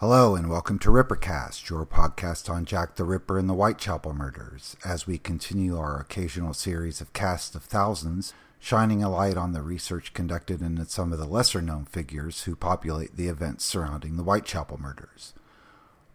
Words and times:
Hello 0.00 0.36
and 0.36 0.48
welcome 0.48 0.78
to 0.78 0.90
Rippercast, 0.90 1.68
your 1.68 1.84
podcast 1.84 2.48
on 2.48 2.64
Jack 2.64 2.94
the 2.94 3.02
Ripper 3.02 3.36
and 3.36 3.50
the 3.50 3.54
Whitechapel 3.54 4.14
murders, 4.14 4.76
as 4.84 5.08
we 5.08 5.18
continue 5.18 5.76
our 5.76 5.98
occasional 5.98 6.54
series 6.54 7.00
of 7.00 7.12
casts 7.12 7.56
of 7.56 7.64
thousands, 7.64 8.32
shining 8.60 9.02
a 9.02 9.10
light 9.10 9.36
on 9.36 9.50
the 9.50 9.60
research 9.60 10.14
conducted 10.14 10.62
into 10.62 10.84
some 10.84 11.12
of 11.12 11.18
the 11.18 11.26
lesser 11.26 11.60
known 11.60 11.84
figures 11.84 12.44
who 12.44 12.54
populate 12.54 13.16
the 13.16 13.26
events 13.26 13.64
surrounding 13.64 14.16
the 14.16 14.22
Whitechapel 14.22 14.78
murders. 14.80 15.34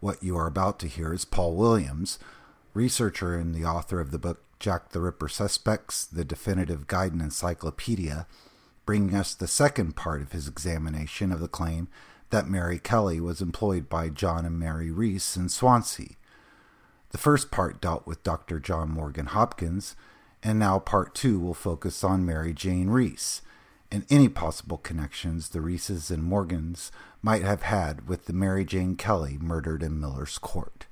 What 0.00 0.22
you 0.22 0.34
are 0.38 0.46
about 0.46 0.78
to 0.78 0.88
hear 0.88 1.12
is 1.12 1.26
Paul 1.26 1.54
Williams, 1.54 2.18
researcher 2.72 3.34
and 3.34 3.54
the 3.54 3.66
author 3.66 4.00
of 4.00 4.12
the 4.12 4.18
book 4.18 4.42
Jack 4.58 4.92
the 4.92 5.00
Ripper 5.00 5.28
Suspects, 5.28 6.06
the 6.06 6.24
Definitive 6.24 6.86
Guide 6.86 7.12
and 7.12 7.20
Encyclopedia, 7.20 8.26
bringing 8.86 9.14
us 9.14 9.34
the 9.34 9.46
second 9.46 9.94
part 9.94 10.22
of 10.22 10.32
his 10.32 10.48
examination 10.48 11.30
of 11.30 11.40
the 11.40 11.48
claim 11.48 11.88
that 12.34 12.48
Mary 12.48 12.80
Kelly 12.80 13.20
was 13.20 13.40
employed 13.40 13.88
by 13.88 14.08
John 14.08 14.44
and 14.44 14.58
Mary 14.58 14.90
Reese 14.90 15.36
in 15.36 15.48
Swansea. 15.48 16.16
The 17.10 17.18
first 17.18 17.52
part 17.52 17.80
dealt 17.80 18.08
with 18.08 18.24
Dr. 18.24 18.58
John 18.58 18.90
Morgan 18.90 19.26
Hopkins, 19.26 19.94
and 20.42 20.58
now 20.58 20.80
part 20.80 21.14
two 21.14 21.38
will 21.38 21.54
focus 21.54 22.02
on 22.02 22.26
Mary 22.26 22.52
Jane 22.52 22.90
Reese 22.90 23.40
and 23.88 24.04
any 24.10 24.28
possible 24.28 24.78
connections 24.78 25.50
the 25.50 25.60
Reeses 25.60 26.10
and 26.10 26.24
Morgans 26.24 26.90
might 27.22 27.42
have 27.42 27.62
had 27.62 28.08
with 28.08 28.24
the 28.24 28.32
Mary 28.32 28.64
Jane 28.64 28.96
Kelly 28.96 29.38
murdered 29.40 29.84
in 29.84 30.00
Miller's 30.00 30.36
Court. 30.36 30.86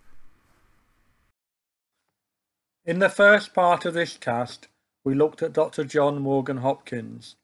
In 2.84 3.00
the 3.00 3.08
first 3.08 3.52
part 3.52 3.84
of 3.84 3.94
this 3.94 4.16
cast, 4.16 4.68
we 5.02 5.16
looked 5.16 5.42
at 5.42 5.54
Dr. 5.54 5.82
John 5.82 6.20
Morgan 6.20 6.58
Hopkins, 6.58 7.34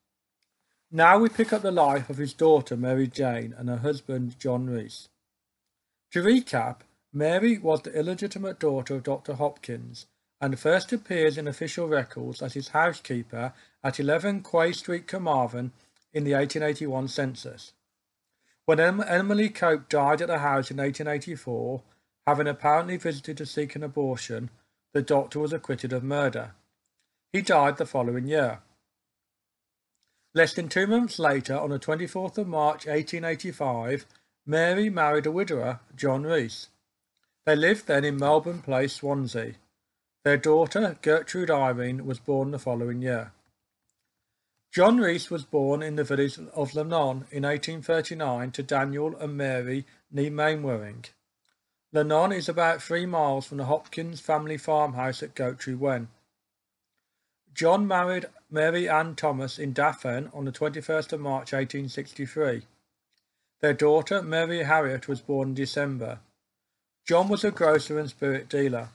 now 0.91 1.19
we 1.19 1.29
pick 1.29 1.53
up 1.53 1.63
the 1.63 1.71
life 1.71 2.09
of 2.09 2.17
his 2.17 2.33
daughter 2.33 2.77
Mary 2.77 3.07
Jane 3.07 3.55
and 3.57 3.69
her 3.69 3.79
husband 3.79 4.39
John 4.39 4.67
Reese. 4.67 5.09
To 6.13 6.23
recap, 6.23 6.81
Mary 7.13 7.59
was 7.59 7.83
the 7.83 7.93
illegitimate 7.93 8.59
daughter 8.59 8.95
of 8.95 9.03
Dr. 9.03 9.35
Hopkins 9.35 10.07
and 10.41 10.59
first 10.59 10.93
appears 10.93 11.37
in 11.37 11.49
official 11.49 11.89
records 11.89 12.43
as 12.43 12.55
his 12.55 12.69
housekeeper 12.69 13.53
at 13.83 13.99
11 13.99 14.43
Quay 14.43 14.73
Street, 14.73 15.07
Carmarthen 15.07 15.73
in 16.13 16.25
the 16.25 16.35
1881 16.35 17.09
census. 17.09 17.73
When 18.65 18.81
em- 18.81 19.05
Emily 19.07 19.49
Cope 19.49 19.89
died 19.89 20.23
at 20.23 20.29
the 20.29 20.39
house 20.39 20.71
in 20.71 20.77
1884, 20.77 21.83
having 22.27 22.47
apparently 22.47 22.97
visited 22.97 23.37
to 23.39 23.47
seek 23.47 23.75
an 23.75 23.83
abortion, 23.83 24.51
the 24.93 25.03
doctor 25.03 25.41
was 25.41 25.53
acquitted 25.53 25.93
of 25.93 26.05
murder. 26.05 26.53
He 27.33 27.43
died 27.43 27.77
the 27.77 27.87
following 27.87 28.27
year. 28.27 28.61
Less 30.39 30.55
than 30.55 30.69
two 30.69 30.87
months 30.87 31.19
later, 31.19 31.59
on 31.59 31.71
the 31.71 31.81
24th 31.81 32.39
of 32.39 32.47
March 32.47 32.87
1885, 32.87 34.07
Mary 34.47 34.89
married 34.89 35.27
a 35.27 35.33
widower, 35.33 35.81
John 35.97 36.23
Reese. 36.23 36.69
They 37.45 37.57
lived 37.57 37.89
then 37.89 38.05
in 38.05 38.19
Melbourne 38.19 38.63
Place, 38.63 38.93
Swansea. 38.93 39.55
Their 40.23 40.37
daughter, 40.37 40.97
Gertrude 41.03 41.51
Irene, 41.51 42.07
was 42.07 42.21
born 42.21 42.53
the 42.53 42.61
following 42.61 43.03
year. 43.03 43.33
John 44.71 44.99
Reese 44.99 45.29
was 45.29 45.43
born 45.43 45.83
in 45.83 45.97
the 45.97 46.05
village 46.05 46.39
of 46.39 46.71
Llannon 46.71 47.27
in 47.33 47.43
1839 47.43 48.53
to 48.53 48.63
Daniel 48.63 49.17
and 49.17 49.37
Mary 49.37 49.87
nee 50.13 50.31
Mainwaring. 50.31 51.07
Llannon 51.93 52.33
is 52.33 52.49
about 52.49 52.81
three 52.81 53.07
miles 53.07 53.45
from 53.45 53.59
the 53.59 53.65
Hopkins 53.65 54.21
family 54.21 54.57
farmhouse 54.57 55.21
at 55.21 55.35
Goitre 55.35 55.77
Wen. 55.77 56.07
John 57.53 57.89
married 57.89 58.27
Mary 58.51 58.89
Ann 58.89 59.15
Thomas 59.15 59.59
in 59.59 59.75
Daffen 59.75 60.35
on 60.35 60.47
the 60.47 60.53
21st 60.53 61.13
of 61.13 61.21
March 61.21 61.53
1863. 61.53 62.63
Their 63.61 63.75
daughter, 63.75 64.23
Mary 64.23 64.63
Harriet, 64.63 65.07
was 65.07 65.21
born 65.21 65.49
in 65.49 65.55
December. 65.55 66.21
John 67.07 67.29
was 67.29 67.45
a 67.45 67.51
grocer 67.51 67.99
and 67.99 68.09
spirit 68.09 68.49
dealer. 68.49 68.89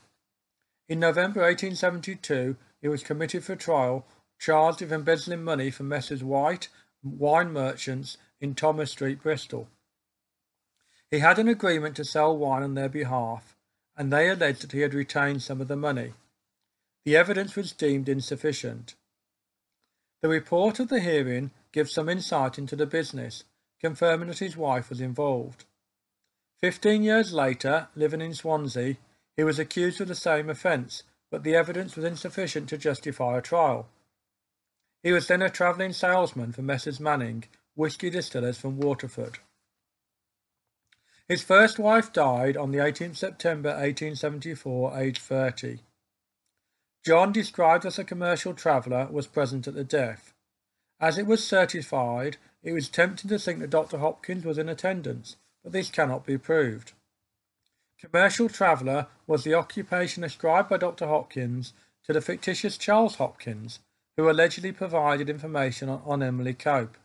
In 0.89 0.99
November 0.99 1.41
1872, 1.41 2.55
he 2.81 2.87
was 2.87 3.03
committed 3.03 3.43
for 3.43 3.55
trial, 3.55 4.05
charged 4.39 4.81
with 4.81 4.92
embezzling 4.92 5.43
money 5.43 5.69
from 5.69 5.87
Messrs. 5.87 6.23
White, 6.23 6.69
wine 7.03 7.53
merchants 7.53 8.17
in 8.42 8.55
Thomas 8.55 8.92
Street, 8.92 9.21
Bristol. 9.21 9.67
He 11.11 11.19
had 11.19 11.37
an 11.37 11.47
agreement 11.47 11.95
to 11.97 12.05
sell 12.05 12.36
wine 12.36 12.63
on 12.63 12.73
their 12.73 12.89
behalf, 12.89 13.55
and 13.95 14.11
they 14.11 14.30
alleged 14.30 14.63
that 14.63 14.71
he 14.71 14.80
had 14.80 14.95
retained 14.95 15.43
some 15.43 15.61
of 15.61 15.67
the 15.67 15.75
money. 15.75 16.13
The 17.05 17.15
evidence 17.15 17.55
was 17.55 17.71
deemed 17.71 18.09
insufficient. 18.09 18.95
The 20.23 20.30
report 20.30 20.80
of 20.80 20.88
the 20.88 21.02
hearing 21.02 21.52
gives 21.73 21.92
some 21.92 22.08
insight 22.08 22.58
into 22.58 22.78
the 22.78 22.86
business, 22.86 23.44
confirming 23.82 24.30
that 24.30 24.39
his 24.39 24.56
wife 24.56 24.89
was 24.89 25.02
involved. 25.02 25.66
Fifteen 26.61 27.04
years 27.04 27.34
later, 27.34 27.89
living 27.94 28.22
in 28.22 28.34
Swansea, 28.34 28.95
he 29.36 29.44
was 29.44 29.60
accused 29.60 30.00
of 30.00 30.08
the 30.08 30.16
same 30.16 30.50
offence, 30.50 31.04
but 31.30 31.44
the 31.44 31.56
evidence 31.56 31.98
was 31.98 32.06
insufficient 32.06 32.70
to 32.70 32.78
justify 32.78 33.38
a 33.38 33.42
trial. 33.42 33.89
He 35.02 35.11
was 35.11 35.28
then 35.28 35.42
a 35.42 35.50
travelling 35.50 35.92
salesman 35.92 36.54
for 36.54 36.61
Messrs. 36.61 37.02
Manning, 37.02 37.44
whisky 37.76 38.10
distillers 38.10 38.58
from 38.58 38.78
Waterford. 38.78 39.40
His 41.28 41.44
first 41.44 41.78
wife 41.78 42.14
died 42.14 42.55
on 42.55 42.72
the 42.72 42.78
18th 42.78 43.17
September 43.17 43.72
1874, 43.72 44.98
aged 45.02 45.22
30. 45.22 45.80
John, 47.03 47.33
described 47.33 47.86
as 47.86 47.99
a 47.99 48.03
commercial 48.03 48.53
traveller, 48.53 49.08
was 49.11 49.27
present 49.27 49.67
at 49.67 49.73
the 49.73 49.83
death. 49.83 50.33
As 51.02 51.17
it 51.17 51.25
was 51.25 51.45
certified, 51.45 52.37
it 52.64 52.71
was 52.71 52.87
tempting 52.87 53.30
to 53.30 53.37
think 53.37 53.59
that 53.59 53.69
Dr. 53.69 53.97
Hopkins 53.97 54.45
was 54.45 54.58
in 54.58 54.69
attendance, 54.69 55.36
but 55.63 55.73
this 55.73 55.89
cannot 55.89 56.25
be 56.25 56.37
proved. 56.37 56.93
Commercial 57.99 58.47
traveller 58.47 59.08
was 59.27 59.43
the 59.43 59.53
occupation 59.53 60.23
ascribed 60.23 60.69
by 60.69 60.77
Dr. 60.77 61.08
Hopkins 61.08 61.73
to 62.05 62.13
the 62.13 62.21
fictitious 62.21 62.77
Charles 62.77 63.15
Hopkins, 63.15 63.80
who 64.15 64.30
allegedly 64.30 64.71
provided 64.71 65.30
information 65.30 65.89
on, 65.89 66.02
on 66.05 66.23
Emily 66.23 66.53
Cope. 66.53 66.97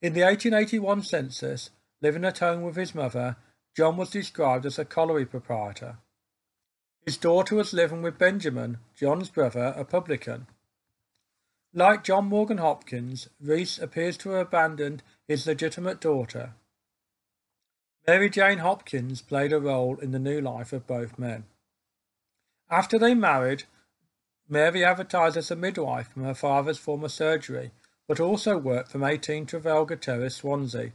In 0.00 0.12
the 0.12 0.22
1881 0.22 1.02
census, 1.02 1.70
living 2.00 2.24
at 2.24 2.38
home 2.38 2.62
with 2.62 2.76
his 2.76 2.94
mother, 2.94 3.36
John 3.76 3.96
was 3.96 4.10
described 4.10 4.66
as 4.66 4.78
a 4.78 4.84
colliery 4.84 5.26
proprietor. 5.26 5.98
His 7.04 7.16
daughter 7.16 7.56
was 7.56 7.72
living 7.72 8.00
with 8.00 8.18
Benjamin, 8.18 8.78
John's 8.94 9.28
brother, 9.28 9.74
a 9.76 9.84
publican. 9.84 10.46
Like 11.74 12.04
John 12.04 12.26
Morgan 12.26 12.58
Hopkins, 12.58 13.28
Reese 13.40 13.78
appears 13.78 14.16
to 14.18 14.30
have 14.30 14.46
abandoned 14.46 15.02
his 15.26 15.46
legitimate 15.46 16.00
daughter. 16.00 16.54
Mary 18.06 18.30
Jane 18.30 18.58
Hopkins 18.58 19.20
played 19.20 19.52
a 19.52 19.58
role 19.58 19.98
in 19.98 20.12
the 20.12 20.18
new 20.18 20.40
life 20.40 20.72
of 20.72 20.86
both 20.86 21.18
men. 21.18 21.44
After 22.70 22.98
they 22.98 23.14
married, 23.14 23.64
Mary 24.48 24.84
advertised 24.84 25.36
as 25.36 25.50
a 25.50 25.56
midwife 25.56 26.08
from 26.08 26.24
her 26.24 26.34
father's 26.34 26.78
former 26.78 27.08
surgery, 27.08 27.72
but 28.06 28.20
also 28.20 28.58
worked 28.58 28.90
from 28.90 29.02
18 29.02 29.46
Trafalgar 29.46 29.96
Terrace, 29.96 30.36
Swansea. 30.36 30.92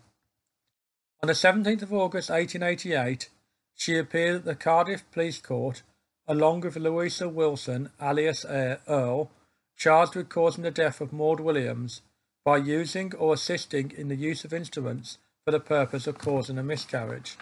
On 1.22 1.28
the 1.28 1.34
17th 1.34 1.82
of 1.82 1.94
August 1.94 2.30
1888, 2.30 3.30
she 3.74 3.98
appeared 3.98 4.36
at 4.38 4.46
the 4.46 4.56
Cardiff 4.56 5.10
Police 5.12 5.40
Court 5.40 5.84
along 6.28 6.62
with 6.62 6.76
Louisa 6.76 7.30
Wilson, 7.30 7.90
alias 8.02 8.44
uh, 8.44 8.78
Earl, 8.88 9.32
charged 9.78 10.16
with 10.16 10.30
causing 10.30 10.64
the 10.64 10.72
death 10.72 11.00
of 11.00 11.14
Maud 11.14 11.40
Williams 11.40 12.02
by 12.44 12.58
using 12.58 13.14
or 13.16 13.34
assisting 13.34 13.92
in 13.96 14.10
the 14.10 14.16
use 14.16 14.44
of 14.44 14.54
instruments 14.54 15.20
for 15.46 15.52
the 15.52 15.60
purpose 15.60 16.08
of 16.08 16.18
causing 16.18 16.58
a 16.58 16.64
miscarriage, 16.64 17.38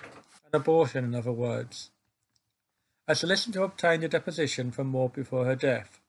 an 0.51 0.59
abortion 0.59 1.03
in 1.03 1.15
other 1.15 1.31
words. 1.31 1.89
A 3.07 3.15
solicitor 3.15 3.63
obtained 3.63 4.03
a 4.03 4.07
deposition 4.07 4.71
from 4.71 4.87
Maud 4.87 5.13
before 5.13 5.45
her 5.45 5.55
death. 5.55 5.99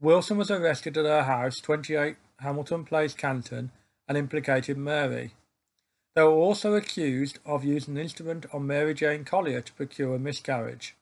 Wilson 0.00 0.36
was 0.36 0.50
arrested 0.50 0.96
at 0.96 1.04
her 1.04 1.24
house, 1.24 1.60
28 1.60 2.16
Hamilton 2.40 2.84
Place, 2.84 3.14
Canton, 3.14 3.70
and 4.08 4.18
implicated 4.18 4.76
Mary. 4.76 5.34
They 6.14 6.22
were 6.22 6.30
also 6.30 6.74
accused 6.74 7.38
of 7.46 7.64
using 7.64 7.96
an 7.96 8.02
instrument 8.02 8.46
on 8.52 8.66
Mary 8.66 8.94
Jane 8.94 9.24
Collier 9.24 9.60
to 9.60 9.72
procure 9.72 10.16
a 10.16 10.18
miscarriage. 10.18 10.96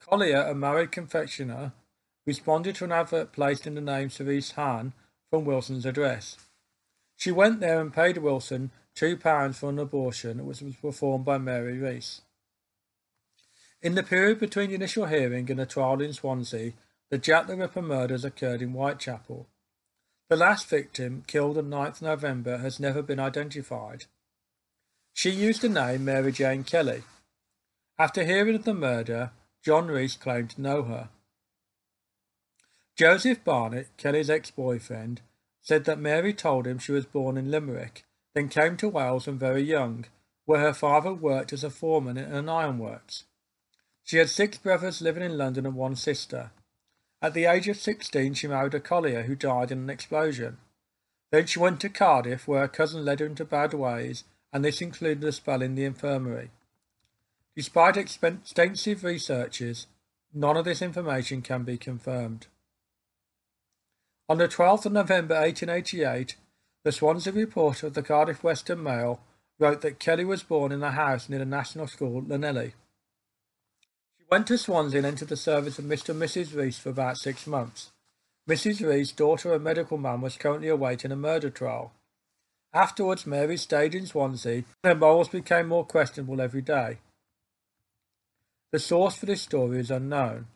Collier, 0.00 0.42
a 0.42 0.54
married 0.54 0.92
confectioner, 0.92 1.72
responded 2.26 2.74
to 2.76 2.84
an 2.84 2.92
advert 2.92 3.32
placed 3.32 3.66
in 3.66 3.74
the 3.74 3.80
name 3.80 4.10
Cerise 4.10 4.52
Hahn 4.52 4.92
from 5.30 5.44
Wilson's 5.44 5.86
address. 5.86 6.36
She 7.16 7.30
went 7.30 7.60
there 7.60 7.80
and 7.80 7.92
paid 7.92 8.18
Wilson 8.18 8.70
two 8.94 9.16
pounds 9.16 9.58
for 9.58 9.70
an 9.70 9.78
abortion 9.78 10.44
which 10.46 10.62
was 10.62 10.76
performed 10.76 11.24
by 11.24 11.38
Mary 11.38 11.78
Reese. 11.78 12.22
In 13.82 13.94
the 13.94 14.02
period 14.02 14.40
between 14.40 14.70
the 14.70 14.74
initial 14.74 15.06
hearing 15.06 15.50
and 15.50 15.60
the 15.60 15.66
trial 15.66 16.00
in 16.00 16.12
Swansea, 16.12 16.72
the 17.10 17.18
Jack 17.18 17.46
the 17.46 17.56
Ripper 17.56 17.82
murders 17.82 18.24
occurred 18.24 18.62
in 18.62 18.70
Whitechapel. 18.70 19.46
The 20.28 20.36
last 20.36 20.66
victim, 20.66 21.22
killed 21.26 21.56
on 21.56 21.66
9th 21.66 22.02
November, 22.02 22.58
has 22.58 22.80
never 22.80 23.00
been 23.00 23.20
identified. 23.20 24.06
She 25.12 25.30
used 25.30 25.62
the 25.62 25.68
name 25.68 26.04
Mary 26.04 26.32
Jane 26.32 26.64
Kelly. 26.64 27.04
After 27.98 28.24
hearing 28.24 28.56
of 28.56 28.64
the 28.64 28.74
murder, 28.74 29.30
John 29.66 29.88
Reese 29.88 30.14
claimed 30.14 30.50
to 30.50 30.62
know 30.62 30.84
her. 30.84 31.08
Joseph 32.94 33.42
Barnett, 33.42 33.88
Kelly's 33.96 34.30
ex-boyfriend, 34.30 35.22
said 35.60 35.86
that 35.86 35.98
Mary 35.98 36.32
told 36.32 36.68
him 36.68 36.78
she 36.78 36.92
was 36.92 37.04
born 37.04 37.36
in 37.36 37.50
Limerick, 37.50 38.04
then 38.32 38.48
came 38.48 38.76
to 38.76 38.88
Wales 38.88 39.26
when 39.26 39.40
very 39.40 39.62
young, 39.62 40.04
where 40.44 40.60
her 40.60 40.72
father 40.72 41.12
worked 41.12 41.52
as 41.52 41.64
a 41.64 41.70
foreman 41.70 42.16
in 42.16 42.32
an 42.32 42.48
ironworks. 42.48 43.24
She 44.04 44.18
had 44.18 44.30
six 44.30 44.56
brothers 44.56 45.02
living 45.02 45.24
in 45.24 45.36
London 45.36 45.66
and 45.66 45.74
one 45.74 45.96
sister. 45.96 46.52
At 47.20 47.34
the 47.34 47.46
age 47.46 47.66
of 47.66 47.76
16, 47.76 48.34
she 48.34 48.46
married 48.46 48.74
a 48.74 48.78
collier 48.78 49.24
who 49.24 49.34
died 49.34 49.72
in 49.72 49.78
an 49.78 49.90
explosion. 49.90 50.58
Then 51.32 51.46
she 51.46 51.58
went 51.58 51.80
to 51.80 51.88
Cardiff, 51.88 52.46
where 52.46 52.60
her 52.60 52.68
cousin 52.68 53.04
led 53.04 53.18
her 53.18 53.26
into 53.26 53.44
bad 53.44 53.74
ways, 53.74 54.22
and 54.52 54.64
this 54.64 54.80
included 54.80 55.24
a 55.24 55.32
spell 55.32 55.60
in 55.60 55.74
the 55.74 55.84
infirmary. 55.84 56.52
Despite 57.56 57.96
extensive 57.96 59.02
researches, 59.02 59.86
none 60.34 60.58
of 60.58 60.66
this 60.66 60.82
information 60.82 61.40
can 61.40 61.62
be 61.62 61.78
confirmed. 61.78 62.48
On 64.28 64.36
the 64.36 64.46
12th 64.46 64.84
of 64.84 64.92
November 64.92 65.36
1888, 65.36 66.36
the 66.84 66.92
Swansea 66.92 67.32
reporter 67.32 67.86
of 67.86 67.94
the 67.94 68.02
Cardiff 68.02 68.44
Western 68.44 68.82
Mail 68.82 69.20
wrote 69.58 69.80
that 69.80 69.98
Kelly 69.98 70.24
was 70.24 70.42
born 70.42 70.70
in 70.70 70.82
a 70.82 70.90
house 70.90 71.30
near 71.30 71.38
the 71.38 71.46
National 71.46 71.86
School, 71.86 72.22
Llanelli. 72.22 72.72
She 74.18 74.24
went 74.30 74.46
to 74.48 74.58
Swansea 74.58 74.98
and 74.98 75.06
entered 75.06 75.28
the 75.28 75.36
service 75.36 75.78
of 75.78 75.86
Mr. 75.86 76.10
and 76.10 76.20
Mrs. 76.20 76.54
Rees 76.54 76.78
for 76.78 76.90
about 76.90 77.16
six 77.16 77.46
months. 77.46 77.90
Mrs. 78.48 78.86
Rees, 78.86 79.12
daughter 79.12 79.54
of 79.54 79.60
a 79.60 79.64
medical 79.64 79.96
man, 79.96 80.20
was 80.20 80.36
currently 80.36 80.68
awaiting 80.68 81.10
a 81.10 81.16
murder 81.16 81.48
trial. 81.48 81.92
Afterwards, 82.74 83.26
Mary 83.26 83.56
stayed 83.56 83.94
in 83.94 84.06
Swansea, 84.06 84.56
and 84.56 84.64
her 84.84 84.94
morals 84.94 85.28
became 85.28 85.68
more 85.68 85.86
questionable 85.86 86.42
every 86.42 86.60
day. 86.60 86.98
The 88.72 88.78
source 88.78 89.16
for 89.16 89.26
this 89.26 89.42
story 89.42 89.78
is 89.78 89.90
unknown. 89.90 90.46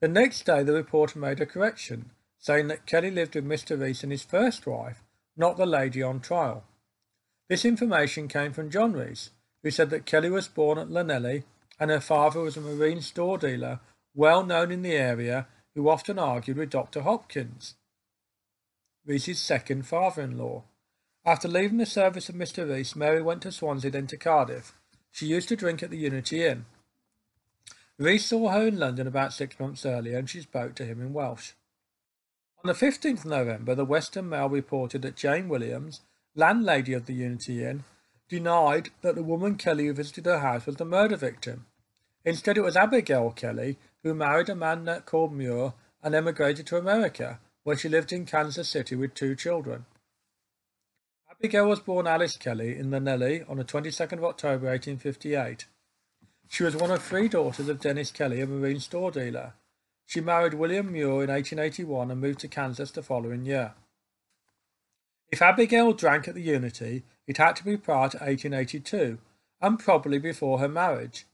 The 0.00 0.08
next 0.08 0.44
day, 0.44 0.62
the 0.62 0.72
reporter 0.72 1.18
made 1.18 1.40
a 1.40 1.46
correction, 1.46 2.10
saying 2.38 2.68
that 2.68 2.86
Kelly 2.86 3.10
lived 3.10 3.34
with 3.34 3.46
Mr. 3.46 3.80
Rees 3.80 4.02
and 4.02 4.12
his 4.12 4.22
first 4.22 4.66
wife, 4.66 5.02
not 5.36 5.56
the 5.56 5.66
lady 5.66 6.02
on 6.02 6.20
trial. 6.20 6.64
This 7.48 7.64
information 7.64 8.28
came 8.28 8.52
from 8.52 8.70
John 8.70 8.92
Rees, 8.92 9.30
who 9.62 9.70
said 9.70 9.90
that 9.90 10.06
Kelly 10.06 10.30
was 10.30 10.48
born 10.48 10.78
at 10.78 10.88
Llanelli 10.88 11.44
and 11.80 11.90
her 11.90 12.00
father 12.00 12.40
was 12.40 12.56
a 12.56 12.60
marine 12.60 13.00
store 13.00 13.38
dealer 13.38 13.80
well 14.14 14.44
known 14.44 14.70
in 14.70 14.82
the 14.82 14.96
area 14.96 15.46
who 15.74 15.88
often 15.88 16.18
argued 16.18 16.56
with 16.56 16.70
Dr. 16.70 17.02
Hopkins, 17.02 17.74
Rees's 19.06 19.38
second 19.38 19.86
father-in-law. 19.86 20.64
After 21.24 21.48
leaving 21.48 21.78
the 21.78 21.86
service 21.86 22.28
of 22.28 22.34
Mr. 22.34 22.68
Rees, 22.68 22.96
Mary 22.96 23.22
went 23.22 23.42
to 23.42 23.52
Swansea, 23.52 23.90
then 23.90 24.06
to 24.08 24.16
Cardiff. 24.16 24.74
She 25.10 25.26
used 25.26 25.48
to 25.48 25.56
drink 25.56 25.82
at 25.82 25.90
the 25.90 25.96
Unity 25.96 26.44
Inn. 26.44 26.66
Rees 27.98 28.24
saw 28.24 28.50
her 28.50 28.68
in 28.68 28.78
London 28.78 29.08
about 29.08 29.32
six 29.32 29.58
months 29.58 29.84
earlier, 29.84 30.18
and 30.18 30.30
she 30.30 30.40
spoke 30.40 30.76
to 30.76 30.84
him 30.84 31.00
in 31.00 31.12
Welsh. 31.12 31.52
On 32.62 32.68
the 32.68 32.74
15th 32.74 33.20
of 33.20 33.26
November, 33.26 33.74
the 33.74 33.84
Western 33.84 34.28
Mail 34.28 34.48
reported 34.48 35.02
that 35.02 35.16
Jane 35.16 35.48
Williams, 35.48 36.02
landlady 36.36 36.92
of 36.92 37.06
the 37.06 37.14
Unity 37.14 37.64
Inn, 37.64 37.84
denied 38.28 38.90
that 39.00 39.16
the 39.16 39.22
woman 39.22 39.56
Kelly 39.56 39.86
who 39.86 39.92
visited 39.92 40.26
her 40.26 40.38
house 40.38 40.66
was 40.66 40.76
the 40.76 40.84
murder 40.84 41.16
victim. 41.16 41.66
Instead, 42.24 42.56
it 42.56 42.62
was 42.62 42.76
Abigail 42.76 43.30
Kelly, 43.30 43.78
who 44.02 44.14
married 44.14 44.48
a 44.48 44.54
man 44.54 45.02
called 45.04 45.32
Muir 45.32 45.72
and 46.02 46.14
emigrated 46.14 46.66
to 46.68 46.76
America, 46.76 47.40
where 47.64 47.76
she 47.76 47.88
lived 47.88 48.12
in 48.12 48.26
Kansas 48.26 48.68
City 48.68 48.94
with 48.94 49.14
two 49.14 49.34
children. 49.34 49.86
Abigail 51.30 51.68
was 51.68 51.80
born 51.80 52.06
Alice 52.06 52.36
Kelly 52.36 52.76
in 52.76 52.90
Llanelli 52.90 53.48
on 53.48 53.56
the 53.56 53.64
22nd 53.64 54.18
of 54.18 54.24
October 54.24 54.66
1858. 54.66 55.66
She 56.48 56.64
was 56.64 56.74
one 56.74 56.90
of 56.90 57.02
three 57.02 57.28
daughters 57.28 57.68
of 57.68 57.80
Dennis 57.80 58.10
Kelly, 58.10 58.40
a 58.40 58.46
marine 58.46 58.80
store 58.80 59.10
dealer. 59.10 59.52
She 60.06 60.20
married 60.20 60.54
William 60.54 60.90
Muir 60.90 61.22
in 61.22 61.30
1881 61.30 62.10
and 62.10 62.20
moved 62.20 62.40
to 62.40 62.48
Kansas 62.48 62.90
the 62.90 63.02
following 63.02 63.44
year. 63.44 63.74
If 65.30 65.42
Abigail 65.42 65.92
drank 65.92 66.26
at 66.26 66.34
the 66.34 66.40
Unity, 66.40 67.04
it 67.26 67.36
had 67.36 67.56
to 67.56 67.64
be 67.64 67.76
prior 67.76 68.08
to 68.08 68.16
1882, 68.16 69.18
and 69.60 69.78
probably 69.78 70.18
before 70.18 70.58
her 70.58 70.68
marriage, 70.68 71.26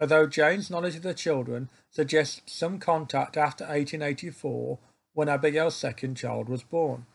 although 0.00 0.26
Jane's 0.26 0.70
knowledge 0.70 0.96
of 0.96 1.02
the 1.02 1.14
children 1.14 1.68
suggests 1.88 2.52
some 2.52 2.80
contact 2.80 3.36
after 3.36 3.64
1884 3.64 4.78
when 5.12 5.28
Abigail's 5.28 5.76
second 5.76 6.16
child 6.16 6.48
was 6.48 6.64
born. 6.64 7.06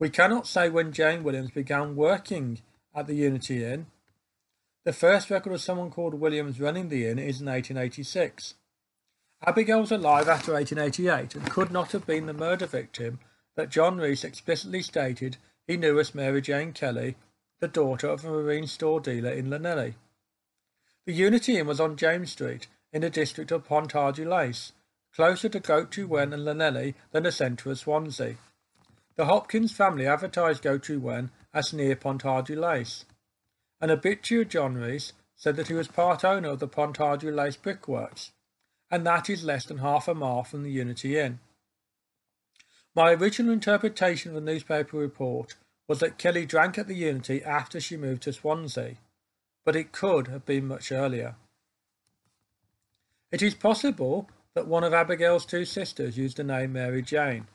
We 0.00 0.10
cannot 0.10 0.46
say 0.48 0.68
when 0.68 0.92
Jane 0.92 1.22
Williams 1.22 1.50
began 1.52 1.94
working 1.94 2.60
at 2.94 3.06
the 3.06 3.14
Unity 3.14 3.64
Inn. 3.64 3.86
The 4.84 4.92
first 4.94 5.30
record 5.30 5.52
of 5.52 5.60
someone 5.60 5.90
called 5.90 6.14
Williams 6.14 6.60
running 6.60 6.88
the 6.88 7.06
inn 7.06 7.18
is 7.18 7.40
in 7.40 7.46
1886. 7.46 8.54
Abigail 9.46 9.80
was 9.80 9.92
alive 9.92 10.28
after 10.28 10.52
1888 10.54 11.34
and 11.34 11.50
could 11.50 11.70
not 11.70 11.92
have 11.92 12.06
been 12.06 12.26
the 12.26 12.32
murder 12.32 12.66
victim 12.66 13.20
that 13.56 13.68
John 13.68 13.98
Rees 13.98 14.24
explicitly 14.24 14.82
stated 14.82 15.36
he 15.66 15.76
knew 15.76 15.98
as 16.00 16.14
Mary 16.14 16.40
Jane 16.40 16.72
Kelly, 16.72 17.16
the 17.60 17.68
daughter 17.68 18.08
of 18.08 18.24
a 18.24 18.28
marine 18.28 18.66
store 18.66 19.00
dealer 19.00 19.30
in 19.30 19.50
Llanelli. 19.50 19.94
The 21.04 21.12
Unity 21.12 21.58
Inn 21.58 21.66
was 21.66 21.80
on 21.80 21.96
James 21.96 22.32
Street, 22.32 22.66
in 22.92 23.02
the 23.02 23.10
district 23.10 23.52
of 23.52 23.66
Pontarddulais, 23.66 24.72
closer 25.14 25.48
to 25.48 25.60
Goitre 25.60 26.06
Wen 26.06 26.32
and 26.32 26.44
Llanelli 26.44 26.94
than 27.12 27.24
the 27.24 27.32
centre 27.32 27.70
of 27.70 27.78
Swansea. 27.78 28.36
The 29.16 29.26
Hopkins 29.26 29.72
family 29.72 30.06
advertised 30.06 30.62
Goitre 30.62 30.98
Wen 30.98 31.30
as 31.52 31.72
near 31.72 31.96
Pontarddulais. 31.96 33.04
An 33.80 33.90
of 33.90 34.48
John 34.48 34.74
Rees 34.74 35.12
said 35.36 35.56
that 35.56 35.68
he 35.68 35.74
was 35.74 35.88
part 35.88 36.24
owner 36.24 36.50
of 36.50 36.58
the 36.58 36.68
Pontarddulais 36.68 37.60
brickworks 37.60 38.32
and 38.90 39.06
that 39.06 39.30
is 39.30 39.44
less 39.44 39.64
than 39.64 39.78
half 39.78 40.08
a 40.08 40.14
mile 40.14 40.42
from 40.42 40.62
the 40.62 40.70
Unity 40.70 41.18
Inn. 41.18 41.38
My 42.94 43.12
original 43.12 43.52
interpretation 43.52 44.30
of 44.30 44.34
the 44.34 44.52
newspaper 44.52 44.96
report 44.96 45.54
was 45.86 46.00
that 46.00 46.18
Kelly 46.18 46.44
drank 46.44 46.76
at 46.76 46.88
the 46.88 46.94
Unity 46.94 47.42
after 47.42 47.80
she 47.80 47.96
moved 47.96 48.22
to 48.22 48.32
Swansea, 48.32 48.96
but 49.64 49.76
it 49.76 49.92
could 49.92 50.26
have 50.28 50.44
been 50.44 50.66
much 50.66 50.90
earlier. 50.90 51.36
It 53.30 53.42
is 53.42 53.54
possible 53.54 54.28
that 54.54 54.66
one 54.66 54.82
of 54.82 54.92
Abigail's 54.92 55.46
two 55.46 55.64
sisters 55.64 56.18
used 56.18 56.36
the 56.36 56.44
name 56.44 56.72
Mary 56.72 57.02
Jane. 57.02 57.46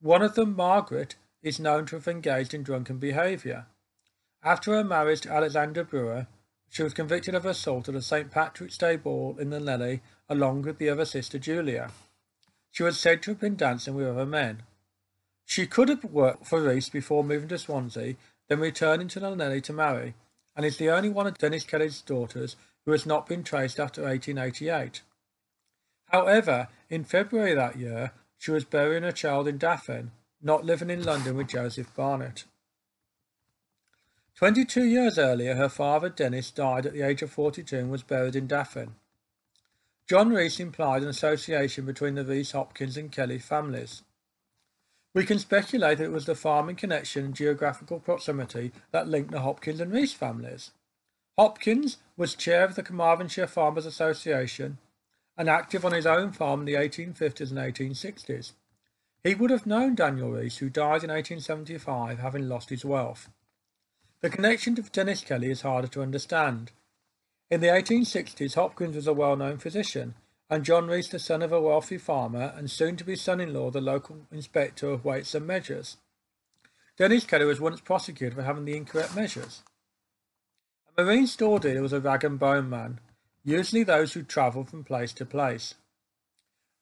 One 0.00 0.22
of 0.22 0.34
them, 0.34 0.56
Margaret, 0.56 1.14
is 1.42 1.60
known 1.60 1.86
to 1.86 1.96
have 1.96 2.08
engaged 2.08 2.54
in 2.54 2.64
drunken 2.64 2.98
behaviour. 2.98 3.66
After 4.46 4.74
her 4.74 4.84
marriage 4.84 5.22
to 5.22 5.32
Alexander 5.32 5.82
Brewer, 5.82 6.28
she 6.68 6.84
was 6.84 6.94
convicted 6.94 7.34
of 7.34 7.44
assault 7.44 7.88
at 7.88 7.96
a 7.96 8.00
St. 8.00 8.30
Patrick's 8.30 8.78
Day 8.78 8.94
ball 8.94 9.36
in 9.40 9.50
the 9.50 9.58
Llanelli 9.58 10.02
along 10.28 10.62
with 10.62 10.78
the 10.78 10.88
other 10.88 11.04
sister 11.04 11.36
Julia. 11.36 11.90
She 12.70 12.84
was 12.84 12.96
said 12.96 13.22
to 13.22 13.32
have 13.32 13.40
been 13.40 13.56
dancing 13.56 13.96
with 13.96 14.06
other 14.06 14.24
men. 14.24 14.62
She 15.46 15.66
could 15.66 15.88
have 15.88 16.04
worked 16.04 16.46
for 16.46 16.62
Rees 16.62 16.88
before 16.88 17.24
moving 17.24 17.48
to 17.48 17.58
Swansea, 17.58 18.14
then 18.48 18.60
returning 18.60 19.08
to 19.08 19.20
Llanelli 19.20 19.60
to 19.64 19.72
marry, 19.72 20.14
and 20.54 20.64
is 20.64 20.76
the 20.76 20.90
only 20.90 21.08
one 21.08 21.26
of 21.26 21.38
Dennis 21.38 21.64
Kelly's 21.64 22.00
daughters 22.00 22.54
who 22.84 22.92
has 22.92 23.04
not 23.04 23.26
been 23.26 23.42
traced 23.42 23.80
after 23.80 24.02
1888. 24.02 25.02
However, 26.12 26.68
in 26.88 27.02
February 27.02 27.54
that 27.56 27.80
year, 27.80 28.12
she 28.38 28.52
was 28.52 28.64
burying 28.64 29.02
a 29.02 29.12
child 29.12 29.48
in 29.48 29.58
Daffen, 29.58 30.12
not 30.40 30.64
living 30.64 30.90
in 30.90 31.02
London 31.02 31.36
with 31.36 31.48
Joseph 31.48 31.92
Barnett. 31.96 32.44
Twenty-two 34.36 34.84
years 34.84 35.18
earlier, 35.18 35.54
her 35.54 35.70
father, 35.70 36.10
Dennis, 36.10 36.50
died 36.50 36.84
at 36.84 36.92
the 36.92 37.00
age 37.00 37.22
of 37.22 37.30
42 37.30 37.78
and 37.78 37.90
was 37.90 38.02
buried 38.02 38.36
in 38.36 38.46
Daffen. 38.46 38.90
John 40.06 40.28
Rees 40.28 40.60
implied 40.60 41.02
an 41.02 41.08
association 41.08 41.86
between 41.86 42.16
the 42.16 42.24
Rees, 42.24 42.52
Hopkins 42.52 42.98
and 42.98 43.10
Kelly 43.10 43.38
families. 43.38 44.02
We 45.14 45.24
can 45.24 45.38
speculate 45.38 45.96
that 45.96 46.04
it 46.04 46.12
was 46.12 46.26
the 46.26 46.34
farming 46.34 46.76
connection 46.76 47.24
and 47.24 47.34
geographical 47.34 47.98
proximity 47.98 48.72
that 48.90 49.08
linked 49.08 49.30
the 49.30 49.40
Hopkins 49.40 49.80
and 49.80 49.90
Rees 49.90 50.12
families. 50.12 50.70
Hopkins 51.38 51.96
was 52.18 52.34
chair 52.34 52.62
of 52.64 52.74
the 52.74 52.82
Carmarthenshire 52.82 53.46
Farmers 53.46 53.86
Association 53.86 54.76
and 55.38 55.48
active 55.48 55.82
on 55.82 55.92
his 55.92 56.06
own 56.06 56.32
farm 56.32 56.60
in 56.60 56.66
the 56.66 56.74
1850s 56.74 57.50
and 57.50 57.58
1860s. 57.58 58.52
He 59.24 59.34
would 59.34 59.50
have 59.50 59.66
known 59.66 59.94
Daniel 59.94 60.32
Rees, 60.32 60.58
who 60.58 60.68
died 60.68 61.02
in 61.02 61.10
1875, 61.10 62.18
having 62.18 62.50
lost 62.50 62.68
his 62.68 62.84
wealth. 62.84 63.30
The 64.22 64.30
connection 64.30 64.74
to 64.76 64.82
Dennis 64.82 65.20
Kelly 65.20 65.50
is 65.50 65.60
harder 65.60 65.88
to 65.88 66.02
understand. 66.02 66.72
In 67.50 67.60
the 67.60 67.68
1860s, 67.68 68.54
Hopkins 68.54 68.96
was 68.96 69.06
a 69.06 69.12
well-known 69.12 69.58
physician, 69.58 70.14
and 70.48 70.64
John 70.64 70.86
Rees 70.86 71.08
the 71.08 71.18
son 71.18 71.42
of 71.42 71.52
a 71.52 71.60
wealthy 71.60 71.98
farmer 71.98 72.52
and 72.56 72.70
soon-to-be 72.70 73.16
son-in-law 73.16 73.70
the 73.70 73.80
local 73.80 74.26
inspector 74.32 74.88
of 74.88 75.04
weights 75.04 75.34
and 75.34 75.46
measures. 75.46 75.96
Dennis 76.96 77.24
Kelly 77.24 77.44
was 77.44 77.60
once 77.60 77.80
prosecuted 77.80 78.34
for 78.34 78.42
having 78.42 78.64
the 78.64 78.76
incorrect 78.76 79.14
measures. 79.14 79.62
A 80.96 81.04
marine 81.04 81.26
store 81.26 81.60
dealer 81.60 81.82
was 81.82 81.92
a 81.92 82.00
rag 82.00 82.24
and 82.24 82.38
bone 82.38 82.70
man, 82.70 83.00
usually 83.44 83.82
those 83.82 84.14
who 84.14 84.22
travelled 84.22 84.70
from 84.70 84.82
place 84.82 85.12
to 85.14 85.26
place. 85.26 85.74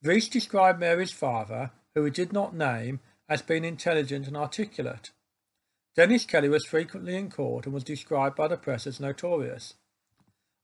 Rees 0.01 0.29
described 0.29 0.79
Mary's 0.79 1.11
father, 1.11 1.71
who 1.93 2.05
he 2.05 2.11
did 2.11 2.31
not 2.31 2.55
name, 2.55 3.01
as 3.27 3.41
being 3.41 3.65
intelligent 3.65 4.25
and 4.25 4.37
articulate. 4.37 5.11
Dennis 5.95 6.25
Kelly 6.25 6.49
was 6.49 6.65
frequently 6.65 7.15
in 7.15 7.29
court 7.29 7.65
and 7.65 7.73
was 7.73 7.83
described 7.83 8.35
by 8.35 8.49
the 8.49 8.57
press 8.57 8.85
as 8.85 8.99
notorious. 8.99 9.75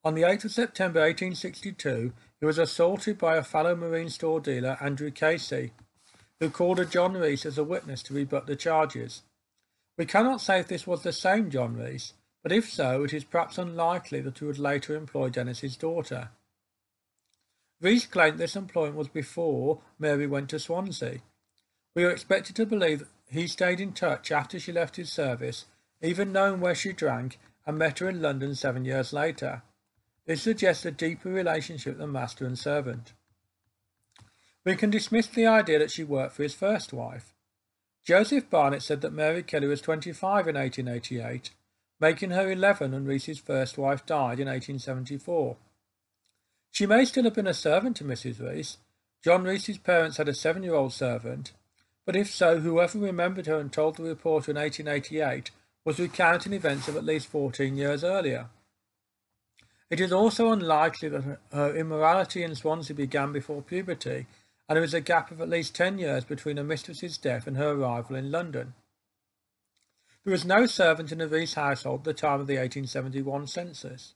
On 0.04 0.14
the 0.14 0.24
8th 0.24 0.46
of 0.46 0.52
September 0.52 1.00
1862, 1.00 2.12
he 2.40 2.46
was 2.46 2.58
assaulted 2.58 3.18
by 3.18 3.38
a 3.38 3.44
fellow 3.44 3.76
marine 3.76 4.10
store 4.10 4.42
dealer, 4.42 4.78
Andrew 4.82 5.12
Casey, 5.12 5.72
who 6.40 6.50
called 6.50 6.80
a 6.80 6.86
John 6.86 7.14
Rees 7.14 7.46
as 7.46 7.58
a 7.58 7.64
witness 7.64 8.04
to 8.04 8.14
rebut 8.14 8.48
the 8.48 8.56
charges. 8.56 9.22
We 9.98 10.06
cannot 10.06 10.42
say 10.42 10.60
if 10.60 10.68
this 10.68 10.88
was 10.88 11.04
the 11.04 11.14
same 11.14 11.50
John 11.50 11.78
Rees, 11.78 12.14
but 12.44 12.52
if 12.52 12.70
so, 12.70 13.04
it 13.04 13.14
is 13.14 13.24
perhaps 13.24 13.58
unlikely 13.58 14.22
that 14.22 14.40
he 14.40 14.46
would 14.46 14.60
later 14.60 14.96
employ 14.96 15.30
Dennis's 15.30 15.78
daughter. 15.78 16.30
Rees 17.80 18.06
claimed 18.06 18.38
this 18.38 18.56
employment 18.56 18.98
was 18.98 19.08
before 19.08 19.82
Mary 19.98 20.28
went 20.28 20.50
to 20.50 20.60
Swansea. 20.60 21.20
We 21.96 22.04
are 22.04 22.12
expected 22.12 22.56
to 22.56 22.66
believe 22.66 23.06
he 23.32 23.48
stayed 23.48 23.80
in 23.80 23.94
touch 23.94 24.32
after 24.32 24.60
she 24.60 24.72
left 24.72 24.98
his 24.98 25.12
service, 25.12 25.66
even 26.02 26.32
knowing 26.32 26.60
where 26.60 26.76
she 26.76 26.92
drank, 26.92 27.40
and 27.66 27.78
met 27.78 28.00
her 28.00 28.10
in 28.10 28.22
London 28.22 28.56
seven 28.56 28.86
years 28.86 29.14
later. 29.14 29.62
This 30.26 30.42
suggests 30.42 30.86
a 30.86 30.92
deeper 30.92 31.30
relationship 31.30 31.98
than 31.98 32.12
master 32.12 32.46
and 32.46 32.58
servant. 32.58 33.14
We 34.64 34.76
can 34.76 34.90
dismiss 34.90 35.28
the 35.28 35.48
idea 35.48 35.80
that 35.80 35.92
she 35.92 36.04
worked 36.04 36.36
for 36.36 36.44
his 36.44 36.54
first 36.54 36.94
wife. 36.94 37.34
Joseph 38.04 38.50
Barnett 38.50 38.82
said 38.84 39.02
that 39.02 39.14
Mary 39.14 39.44
Kelly 39.44 39.68
was 39.68 39.82
25 39.82 40.48
in 40.48 40.56
1888, 40.56 41.52
making 42.00 42.32
her 42.32 42.52
11 42.52 42.92
when 42.92 43.06
Rees's 43.06 43.40
first 43.40 43.78
wife 43.78 44.06
died 44.06 44.40
in 44.40 44.48
1874. 44.48 45.58
She 46.72 46.86
may 46.86 47.06
still 47.06 47.26
have 47.26 47.36
been 47.36 47.48
a 47.48 47.54
servant 47.54 47.98
to 47.98 48.04
Mrs. 48.04 48.40
Rees. 48.40 48.78
John 49.24 49.44
Rees's 49.44 49.78
parents 49.78 50.18
had 50.18 50.28
a 50.28 50.34
seven 50.34 50.64
year 50.64 50.74
old 50.74 50.94
servant, 50.94 51.54
but 52.05 52.15
if 52.15 52.29
so, 52.29 52.60
whoever 52.60 52.98
remembered 52.98 53.46
her 53.48 53.60
and 53.60 53.72
told 53.72 53.98
the 53.98 54.03
reporter 54.03 54.51
in 54.51 54.58
1888 54.58 55.51
was 55.86 56.00
recounting 56.00 56.53
events 56.53 56.88
of 56.88 56.96
at 56.96 57.03
least 57.03 57.27
14 57.27 57.75
years 57.75 58.03
earlier. 58.03 58.48
It 59.89 60.00
is 60.00 60.13
also 60.13 60.51
unlikely 60.51 61.10
that 61.10 61.39
her 61.51 61.75
immorality 61.75 62.43
in 62.43 62.55
Swansea 62.55 62.96
began 62.96 63.31
before 63.31 63.62
puberty 63.62 64.25
and 64.72 64.77
there 64.77 64.86
is 64.86 64.93
a 64.93 65.01
gap 65.01 65.31
of 65.31 65.41
at 65.41 65.50
least 65.50 65.75
10 65.75 66.00
years 66.00 66.24
between 66.24 66.55
her 66.55 66.63
mistress's 66.63 67.17
death 67.17 67.46
and 67.46 67.58
her 67.58 67.72
arrival 67.72 68.15
in 68.15 68.31
London. 68.31 68.74
There 70.24 70.31
was 70.31 70.46
no 70.46 70.65
servant 70.65 71.12
in 71.12 71.17
the 71.17 71.53
household 71.53 72.01
at 72.01 72.03
the 72.05 72.13
time 72.13 72.39
of 72.39 72.48
the 72.48 72.53
1871 72.53 73.48
census. 73.48 74.13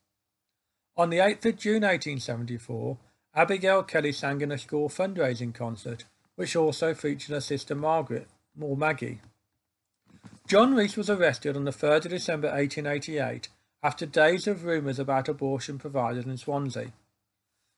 On 0.96 1.10
the 1.10 1.18
8th 1.18 1.46
of 1.46 1.58
June 1.58 1.82
1874, 1.82 2.98
Abigail 3.36 3.84
Kelly 3.84 4.14
sang 4.14 4.40
in 4.40 4.52
a 4.54 4.58
school 4.58 4.88
fundraising 4.88 5.54
concert, 5.54 6.06
which 6.36 6.56
also 6.56 6.94
featured 6.94 7.34
her 7.34 7.42
sister 7.42 7.76
Margaret, 7.76 8.28
or 8.60 8.76
Maggie. 8.76 9.22
John 10.48 10.76
Rees 10.76 10.96
was 10.96 11.10
arrested 11.10 11.56
on 11.56 11.66
the 11.66 11.72
3rd 11.72 12.06
of 12.06 12.12
December 12.12 12.48
1888 12.50 13.50
after 13.82 14.06
days 14.06 14.48
of 14.48 14.64
rumours 14.64 15.00
about 15.00 15.30
abortion 15.30 15.78
providers 15.78 16.26
in 16.26 16.38
Swansea. 16.38 16.92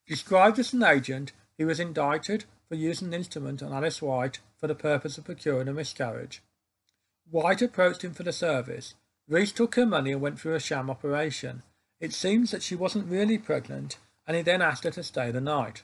Described 0.07 0.59
as 0.59 0.73
an 0.73 0.83
agent, 0.83 1.33
he 1.57 1.65
was 1.65 1.79
indicted 1.79 2.45
for 2.67 2.75
using 2.75 3.09
an 3.09 3.13
instrument 3.13 3.61
on 3.63 3.73
Alice 3.73 4.01
White 4.01 4.39
for 4.57 4.67
the 4.67 4.75
purpose 4.75 5.17
of 5.17 5.25
procuring 5.25 5.67
a 5.67 5.73
miscarriage. 5.73 6.41
White 7.29 7.61
approached 7.61 8.03
him 8.03 8.13
for 8.13 8.23
the 8.23 8.31
service. 8.31 8.93
Rees 9.27 9.51
took 9.51 9.75
her 9.75 9.85
money 9.85 10.13
and 10.13 10.21
went 10.21 10.39
through 10.39 10.55
a 10.55 10.59
sham 10.59 10.89
operation. 10.89 11.63
It 11.99 12.13
seems 12.13 12.51
that 12.51 12.63
she 12.63 12.75
wasn't 12.75 13.09
really 13.09 13.37
pregnant, 13.37 13.97
and 14.25 14.37
he 14.37 14.43
then 14.43 14.61
asked 14.61 14.83
her 14.83 14.91
to 14.91 15.03
stay 15.03 15.31
the 15.31 15.41
night. 15.41 15.83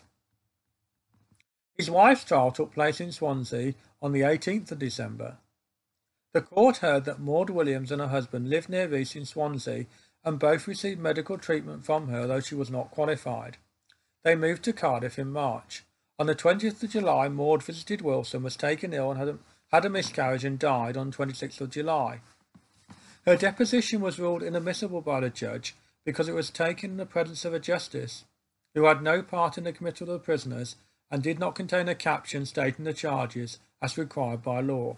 His 1.75 1.89
wife's 1.89 2.23
trial 2.23 2.51
took 2.51 2.73
place 2.73 2.99
in 3.01 3.11
Swansea 3.11 3.73
on 4.01 4.11
the 4.11 4.21
18th 4.21 4.71
of 4.71 4.79
December. 4.79 5.37
The 6.33 6.41
court 6.41 6.77
heard 6.77 7.05
that 7.05 7.19
Maud 7.19 7.49
Williams 7.49 7.91
and 7.91 8.01
her 8.01 8.07
husband 8.07 8.49
lived 8.49 8.69
near 8.69 8.87
Rees 8.87 9.15
in 9.15 9.25
Swansea 9.25 9.85
and 10.23 10.39
both 10.39 10.67
received 10.67 10.99
medical 10.99 11.37
treatment 11.37 11.85
from 11.85 12.07
her, 12.07 12.25
though 12.27 12.39
she 12.39 12.55
was 12.55 12.71
not 12.71 12.91
qualified. 12.91 13.57
They 14.23 14.35
moved 14.35 14.63
to 14.63 14.73
Cardiff 14.73 15.19
in 15.19 15.31
March. 15.31 15.83
On 16.17 16.27
the 16.27 16.35
20th 16.35 16.81
of 16.81 16.91
July, 16.91 17.27
Maud 17.27 17.63
visited 17.63 18.01
Wilson, 18.01 18.43
was 18.43 18.55
taken 18.55 18.93
ill, 18.93 19.11
and 19.11 19.19
had 19.19 19.27
a, 19.27 19.37
had 19.71 19.85
a 19.85 19.89
miscarriage 19.89 20.45
and 20.45 20.57
died 20.57 20.95
on 20.95 21.11
26th 21.11 21.59
of 21.59 21.71
July. 21.71 22.21
Her 23.25 23.35
deposition 23.35 24.01
was 24.01 24.19
ruled 24.19 24.43
inadmissible 24.43 25.01
by 25.01 25.19
the 25.19 25.29
judge 25.29 25.75
because 26.05 26.27
it 26.27 26.35
was 26.35 26.49
taken 26.49 26.91
in 26.91 26.97
the 26.97 27.05
presence 27.05 27.45
of 27.45 27.53
a 27.53 27.59
justice 27.59 28.25
who 28.75 28.85
had 28.85 29.01
no 29.01 29.21
part 29.21 29.57
in 29.57 29.63
the 29.63 29.73
committal 29.73 30.09
of 30.09 30.13
the 30.13 30.25
prisoners 30.25 30.75
and 31.13 31.21
did 31.21 31.37
not 31.37 31.53
contain 31.53 31.87
a 31.87 31.93
caption 31.93 32.43
stating 32.43 32.85
the 32.85 32.91
charges 32.91 33.59
as 33.83 33.99
required 33.99 34.41
by 34.41 34.59
law. 34.59 34.97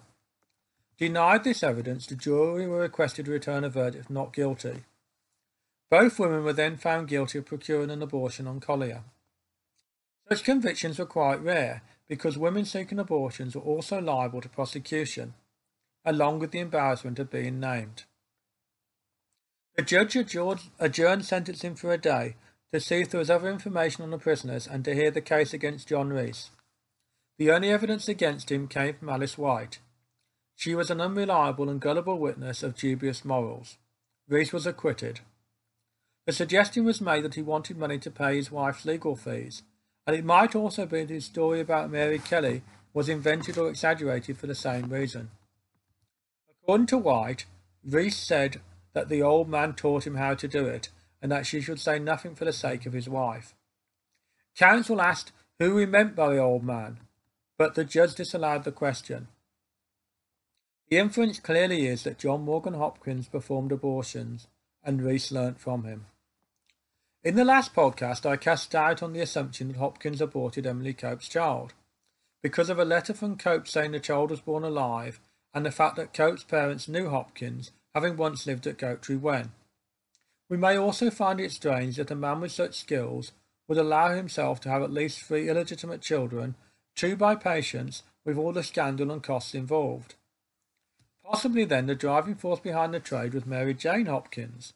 Denied 0.98 1.43
this 1.43 1.62
evidence, 1.62 2.07
the 2.07 2.15
jury 2.15 2.65
were 2.65 2.79
requested 2.79 3.25
to 3.25 3.31
return 3.31 3.65
a 3.65 3.69
verdict 3.69 4.05
of 4.05 4.10
not 4.10 4.31
guilty. 4.31 4.86
Both 5.91 6.17
women 6.17 6.45
were 6.45 6.53
then 6.53 6.77
found 6.77 7.10
guilty 7.10 7.39
of 7.39 7.45
procuring 7.45 7.91
an 7.91 8.01
abortion 8.01 8.48
on 8.48 8.62
Collier. 8.62 9.03
Such 10.29 10.45
convictions 10.45 10.98
were 10.98 11.05
quite 11.05 11.43
rare 11.43 11.81
because 12.07 12.38
women 12.38 12.63
seeking 12.63 12.98
abortions 12.98 13.53
were 13.53 13.62
also 13.62 14.00
liable 14.00 14.39
to 14.39 14.48
prosecution, 14.48 15.34
along 16.05 16.39
with 16.39 16.51
the 16.51 16.60
embarrassment 16.60 17.19
of 17.19 17.29
being 17.29 17.60
named. 17.60 18.05
The 19.75 19.81
judge 19.81 20.15
adjourned, 20.15 21.25
sentencing 21.25 21.75
for 21.75 21.91
a 21.91 21.98
day 21.98 22.36
to 22.75 22.82
see 22.82 23.00
if 23.00 23.10
there 23.10 23.20
was 23.20 23.29
other 23.29 23.50
information 23.50 24.03
on 24.03 24.12
the 24.12 24.17
prisoners 24.17 24.67
and 24.67 24.84
to 24.84 24.94
hear 24.94 25.10
the 25.10 25.22
case 25.22 25.53
against 25.53 25.88
John 25.88 26.10
Rees. 26.10 26.50
The 27.38 27.51
only 27.51 27.70
evidence 27.70 28.10
against 28.10 28.51
him 28.51 28.67
came 28.67 28.96
from 28.96 29.08
Alice 29.08 29.38
White. 29.38 29.79
She 30.55 30.75
was 30.75 30.91
an 30.91 31.00
unreliable 31.00 31.70
and 31.70 31.79
gullible 31.79 32.20
witness 32.20 32.63
of 32.63 32.75
dubious 32.75 33.24
morals. 33.24 33.77
Rees 34.27 34.51
was 34.51 34.67
acquitted. 34.67 35.22
The 36.25 36.34
suggestion 36.34 36.84
was 36.84 37.00
made 37.00 37.24
that 37.24 37.36
he 37.36 37.41
wanted 37.41 37.77
money 37.77 37.98
to 38.00 38.12
pay 38.12 38.36
his 38.36 38.51
wife's 38.51 38.84
legal 38.84 39.15
fees, 39.15 39.63
and 40.05 40.13
it 40.13 40.25
might 40.25 40.53
also 40.53 40.86
be 40.86 41.01
that 41.01 41.13
his 41.13 41.25
story 41.25 41.62
about 41.62 41.89
Mary 41.89 42.20
Kelly 42.20 42.62
was 42.94 43.08
invented 43.08 43.58
or 43.58 43.70
exaggerated 43.70 44.38
for 44.38 44.48
the 44.48 44.55
same 44.55 44.89
reason. 44.89 45.29
According 46.63 46.88
to 46.88 46.98
White, 46.98 47.46
Rees 47.86 48.17
said 48.17 48.60
that 48.94 49.08
the 49.08 49.22
old 49.22 49.48
man 49.48 49.74
taught 49.74 50.05
him 50.05 50.15
how 50.15 50.34
to 50.36 50.48
do 50.48 50.65
it, 50.65 50.89
and 51.25 51.32
that 51.32 51.48
she 51.48 51.60
should 51.60 51.79
say 51.79 51.98
nothing 51.98 52.36
for 52.36 52.46
the 52.46 52.53
sake 52.53 52.86
of 52.86 52.94
his 52.94 53.10
wife. 53.10 53.55
Counsel 54.55 55.01
asked 55.01 55.32
who 55.58 55.75
he 55.75 55.88
meant 55.88 56.15
by 56.15 56.29
the 56.29 56.38
old 56.38 56.63
man, 56.63 57.00
but 57.58 57.74
the 57.74 57.84
judge 57.84 58.13
disallowed 58.13 58.63
the 58.63 58.72
question. 58.72 59.27
The 60.88 61.00
inference 61.00 61.39
clearly 61.39 61.88
is 61.88 62.03
that 62.03 62.20
John 62.20 62.44
Morgan 62.44 62.75
Hopkins 62.75 63.27
performed 63.27 63.72
abortions, 63.72 64.46
and 64.84 65.01
Rees 65.01 65.32
learnt 65.32 65.60
from 65.60 65.84
him. 65.84 66.05
In 67.24 67.34
the 67.34 67.44
last 67.44 67.74
podcast, 67.74 68.29
I 68.29 68.38
cast 68.38 68.70
doubt 68.70 69.01
on 69.01 69.13
the 69.13 69.22
assumption 69.22 69.70
that 69.70 69.77
Hopkins 69.77 70.22
aborted 70.22 70.67
Emily 70.67 70.94
Cope's 70.94 71.27
child. 71.27 71.74
Because 72.44 72.70
of 72.70 72.77
a 72.77 72.86
letter 72.86 73.15
from 73.15 73.36
Cope 73.36 73.67
saying 73.67 73.94
the 73.94 74.00
child 74.00 74.29
was 74.29 74.41
born 74.41 74.63
alive, 74.63 75.20
and 75.55 75.65
the 75.65 75.72
fact 75.72 75.96
that 75.96 76.13
Cope's 76.13 76.44
parents 76.44 76.88
knew 76.88 77.10
Hopkins, 77.10 77.72
having 77.96 78.15
once 78.15 78.46
lived 78.46 78.67
at 78.67 78.77
Goitre 78.77 79.20
Wen. 79.20 79.53
We 80.50 80.58
may 80.58 80.78
also 80.78 81.10
find 81.10 81.40
it 81.40 81.52
strange 81.52 81.98
that 81.98 82.12
a 82.12 82.16
man 82.16 82.42
with 82.42 82.52
such 82.52 82.75
skills 82.75 83.32
would 83.68 83.78
allow 83.78 84.14
himself 84.14 84.60
to 84.62 84.70
have 84.70 84.84
at 84.84 84.92
least 84.92 85.22
three 85.22 85.50
illegitimate 85.50 86.02
children, 86.02 86.56
two 86.96 87.16
by 87.16 87.36
patients, 87.36 88.04
with 88.24 88.38
all 88.38 88.54
the 88.54 88.64
scandal 88.64 89.12
and 89.12 89.24
costs 89.24 89.56
involved. 89.56 90.16
Possibly 91.24 91.66
then 91.66 91.88
the 91.88 91.96
driving 91.96 92.36
force 92.36 92.60
behind 92.60 92.94
the 92.94 93.00
trade 93.00 93.34
was 93.34 93.46
Mary 93.46 93.74
Jane 93.74 94.06
Hopkins, 94.06 94.74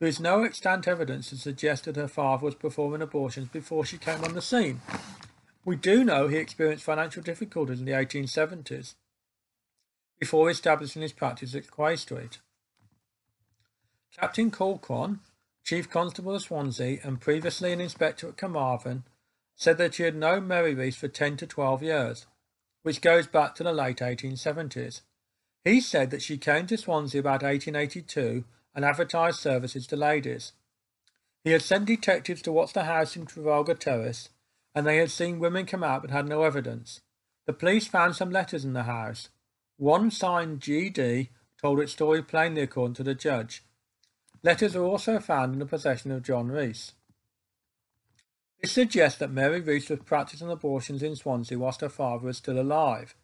there 0.00 0.08
is 0.08 0.18
no 0.18 0.44
extant 0.44 0.88
evidence 0.88 1.28
to 1.28 1.36
suggest 1.36 1.84
that 1.84 1.96
her 1.96 2.08
father 2.08 2.46
was 2.46 2.54
performing 2.54 3.02
abortions 3.02 3.48
before 3.50 3.84
she 3.84 3.98
came 3.98 4.24
on 4.24 4.32
the 4.32 4.40
scene. 4.40 4.80
We 5.62 5.76
do 5.76 6.04
know 6.04 6.26
he 6.26 6.38
experienced 6.38 6.84
financial 6.84 7.22
difficulties 7.22 7.80
in 7.80 7.84
the 7.84 7.92
1870s 7.92 8.94
before 10.18 10.50
establishing 10.50 11.02
his 11.02 11.12
practice 11.12 11.54
at 11.54 11.70
Quay 11.70 11.96
Street. 11.96 12.38
Captain 14.18 14.50
Colquhoun, 14.50 15.20
Chief 15.64 15.88
Constable 15.88 16.34
of 16.34 16.42
Swansea 16.42 16.98
and 17.04 17.20
previously 17.20 17.72
an 17.72 17.80
inspector 17.80 18.28
at 18.28 18.36
Carmarthen, 18.36 19.04
said 19.54 19.78
that 19.78 19.96
he 19.96 20.02
had 20.02 20.16
known 20.16 20.48
Mary 20.48 20.74
Rees 20.74 20.96
for 20.96 21.06
10 21.06 21.36
to 21.36 21.46
12 21.46 21.82
years, 21.82 22.26
which 22.82 23.00
goes 23.00 23.26
back 23.26 23.54
to 23.54 23.62
the 23.62 23.72
late 23.72 23.98
1870s. 23.98 25.02
He 25.64 25.80
said 25.80 26.10
that 26.10 26.22
she 26.22 26.38
came 26.38 26.66
to 26.66 26.76
Swansea 26.76 27.20
about 27.20 27.42
1882 27.42 28.44
and 28.74 28.84
advertised 28.84 29.38
services 29.38 29.86
to 29.86 29.96
ladies. 29.96 30.52
He 31.44 31.52
had 31.52 31.62
sent 31.62 31.84
detectives 31.84 32.42
to 32.42 32.52
watch 32.52 32.72
the 32.72 32.84
house 32.84 33.16
in 33.16 33.26
Trafalgar 33.26 33.74
Terrace, 33.74 34.30
and 34.74 34.86
they 34.86 34.96
had 34.96 35.10
seen 35.10 35.38
women 35.38 35.66
come 35.66 35.84
out 35.84 36.02
but 36.02 36.10
had 36.10 36.28
no 36.28 36.42
evidence. 36.42 37.00
The 37.46 37.52
police 37.52 37.86
found 37.86 38.16
some 38.16 38.30
letters 38.30 38.64
in 38.64 38.72
the 38.72 38.84
house. 38.84 39.28
One 39.76 40.10
signed 40.10 40.60
G.D. 40.60 41.30
told 41.60 41.80
its 41.80 41.92
story 41.92 42.22
plainly 42.22 42.62
according 42.62 42.94
to 42.94 43.02
the 43.02 43.14
judge. 43.14 43.62
Letters 44.42 44.74
were 44.74 44.84
also 44.84 45.18
found 45.18 45.52
in 45.52 45.58
the 45.58 45.66
possession 45.66 46.10
of 46.10 46.22
John 46.22 46.48
Rees. 46.48 46.92
This 48.60 48.72
suggests 48.72 49.18
that 49.18 49.30
Mary 49.30 49.60
Rees 49.60 49.88
was 49.88 50.00
practicing 50.00 50.50
abortions 50.50 51.02
in 51.02 51.16
Swansea 51.16 51.58
whilst 51.58 51.80
her 51.80 51.88
father 51.88 52.26
was 52.26 52.38
still 52.38 52.60
alive. 52.60 53.14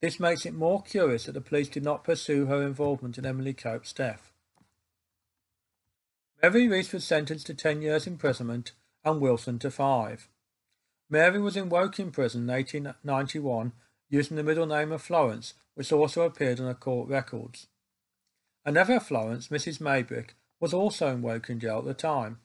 This 0.00 0.18
makes 0.18 0.44
it 0.44 0.54
more 0.54 0.82
curious 0.82 1.24
that 1.24 1.32
the 1.32 1.40
police 1.40 1.68
did 1.68 1.84
not 1.84 2.04
pursue 2.04 2.46
her 2.46 2.62
involvement 2.62 3.18
in 3.18 3.26
Emily 3.26 3.54
Cope's 3.54 3.92
death. 3.92 4.32
Mary 6.42 6.66
Rees 6.66 6.92
was 6.92 7.04
sentenced 7.04 7.46
to 7.46 7.54
ten 7.54 7.82
years 7.82 8.06
imprisonment 8.06 8.72
and 9.04 9.20
Wilson 9.20 9.58
to 9.60 9.70
five. 9.70 10.28
Mary 11.08 11.40
was 11.40 11.56
in 11.56 11.68
Woking 11.68 12.10
Prison 12.10 12.42
in 12.42 12.48
1891 12.48 13.72
using 14.08 14.36
the 14.36 14.42
middle 14.42 14.66
name 14.66 14.92
of 14.92 15.02
Florence, 15.02 15.54
which 15.74 15.92
also 15.92 16.22
appeared 16.22 16.58
on 16.58 16.66
her 16.66 16.74
court 16.74 17.08
records. 17.08 17.68
Another 18.64 18.98
Florence, 18.98 19.48
Mrs. 19.48 19.80
Maybrick, 19.80 20.30
was 20.62 20.72
also 20.72 21.08
in 21.08 21.22
Woking 21.22 21.58
jail 21.58 21.80
at 21.80 21.84
the 21.84 21.92
time. 21.92 22.38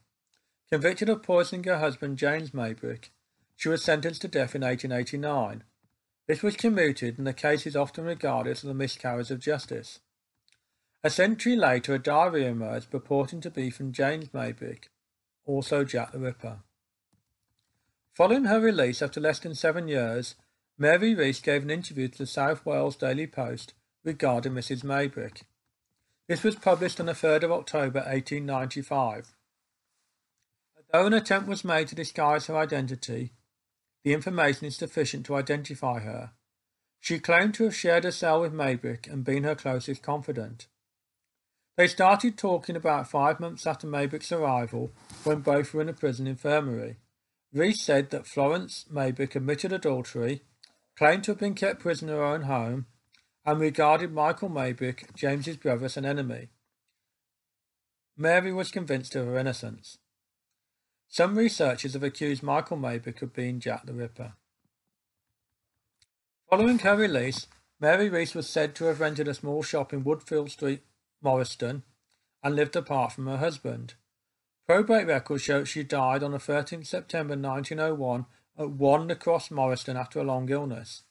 Convicted 0.72 1.08
of 1.08 1.22
poisoning 1.22 1.64
her 1.66 1.78
husband 1.78 2.18
James 2.18 2.50
Maybrick, 2.50 3.12
she 3.56 3.70
was 3.70 3.84
sentenced 3.84 4.24
to 4.24 4.28
death 4.28 4.56
in 4.56 4.62
1889. 4.62 5.64
This 6.28 6.42
was 6.42 6.58
commuted 6.58 7.20
and 7.20 7.28
the 7.28 7.32
case 7.32 7.68
is 7.68 7.76
often 7.76 8.06
regarded 8.06 8.52
as 8.52 8.64
a 8.64 8.74
miscarriage 8.74 9.30
of 9.30 9.40
justice. 9.40 10.00
A 11.04 11.12
century 11.12 11.56
later, 11.56 11.94
a 11.94 12.00
diary 12.00 12.48
emerged 12.48 12.90
purporting 12.90 13.40
to 13.42 13.52
be 13.52 13.70
from 13.70 13.94
James 13.94 14.30
Maybrick, 14.30 14.86
also 15.46 15.84
Jack 15.84 16.12
the 16.12 16.20
Ripper. 16.20 16.58
Following 18.16 18.46
her 18.46 18.60
release 18.60 19.04
after 19.04 19.22
less 19.22 19.38
than 19.38 19.54
seven 19.54 19.88
years, 19.88 20.34
Mary 20.76 21.14
Reese 21.14 21.40
gave 21.40 21.62
an 21.62 21.70
interview 21.70 22.08
to 22.08 22.18
the 22.18 22.26
South 22.26 22.66
Wales 22.66 22.96
Daily 22.96 23.28
Post 23.28 23.76
regarding 24.04 24.54
Mrs. 24.54 24.84
Maybrick. 24.84 25.44
This 26.28 26.44
was 26.44 26.56
published 26.56 27.00
on 27.00 27.06
the 27.06 27.14
3rd 27.14 27.44
of 27.44 27.52
October 27.52 28.00
1895. 28.00 29.34
Although 30.94 31.08
an 31.08 31.14
attempt 31.14 31.48
was 31.48 31.64
made 31.64 31.88
to 31.88 31.96
disguise 31.96 32.48
her 32.48 32.58
identity, 32.58 33.32
the 34.04 34.14
information 34.14 34.68
is 34.68 34.76
sufficient 34.76 35.26
to 35.26 35.36
identify 35.36 36.00
her. 36.00 36.32
She 37.00 37.20
claimed 37.20 37.54
to 37.56 37.64
have 37.64 37.76
shared 37.76 38.04
a 38.04 38.12
cell 38.12 38.42
with 38.42 38.54
Maybrick 38.54 39.08
and 39.12 39.24
been 39.24 39.44
her 39.44 39.56
closest 39.56 40.02
confidant. 40.02 40.68
They 41.78 41.88
started 41.88 42.38
talking 42.38 42.76
about 42.76 43.10
five 43.10 43.40
months 43.40 43.66
after 43.66 43.88
Maybrick's 43.88 44.32
arrival, 44.32 44.92
when 45.24 45.40
both 45.40 45.74
were 45.74 45.82
in 45.82 45.90
a 45.90 45.94
prison 45.94 46.28
infirmary. 46.28 46.98
Reese 47.54 47.82
said 47.82 48.10
that 48.10 48.28
Florence 48.28 48.86
Maybrick 48.92 49.36
admitted 49.36 49.72
adultery 49.72 50.42
claimed 50.98 51.24
to 51.26 51.32
have 51.32 51.40
been 51.40 51.54
kept 51.54 51.80
prisoner 51.80 52.14
in 52.14 52.18
her 52.18 52.26
own 52.26 52.42
home, 52.44 52.88
and 53.48 53.62
regarded 53.62 54.12
Michael 54.12 54.50
Maybrick, 54.50 55.16
James's 55.16 55.56
brother, 55.56 55.86
as 55.86 55.96
an 55.96 56.06
enemy. 56.06 56.50
Mary 58.18 58.52
was 58.52 58.72
convinced 58.72 59.16
of 59.16 59.26
her 59.26 59.38
innocence. 59.38 59.98
Some 61.08 61.38
researchers 61.38 61.94
have 61.94 62.04
accused 62.04 62.44
Michael 62.44 62.76
Maybrick 62.76 63.22
of 63.22 63.34
being 63.34 63.62
Jack 63.62 63.86
the 63.86 63.94
Ripper. 63.94 64.34
Following 66.50 66.80
her 66.80 66.98
release, 66.98 67.48
Mary 67.80 68.10
Reese 68.10 68.36
was 68.36 68.50
said 68.50 68.76
to 68.76 68.86
have 68.86 69.00
rented 69.00 69.30
a 69.30 69.34
small 69.34 69.64
shop 69.64 69.94
in 69.94 70.04
Woodfield 70.04 70.50
Street, 70.50 70.82
Morriston, 71.24 71.84
and 72.44 72.54
lived 72.54 72.76
apart 72.76 73.14
from 73.14 73.28
her 73.28 73.38
husband. 73.38 73.94
Probate 74.68 75.08
records 75.08 75.44
show 75.44 75.64
she 75.64 75.84
died 75.84 76.22
on 76.22 76.32
the 76.32 76.38
13th 76.38 76.86
September 76.86 77.38
1901 77.38 78.26
at 78.60 78.72
1 78.72 79.10
across 79.10 79.48
Morriston 79.50 79.96
after 79.96 80.20
a 80.20 80.26
long 80.26 80.50
illness. 80.50 81.04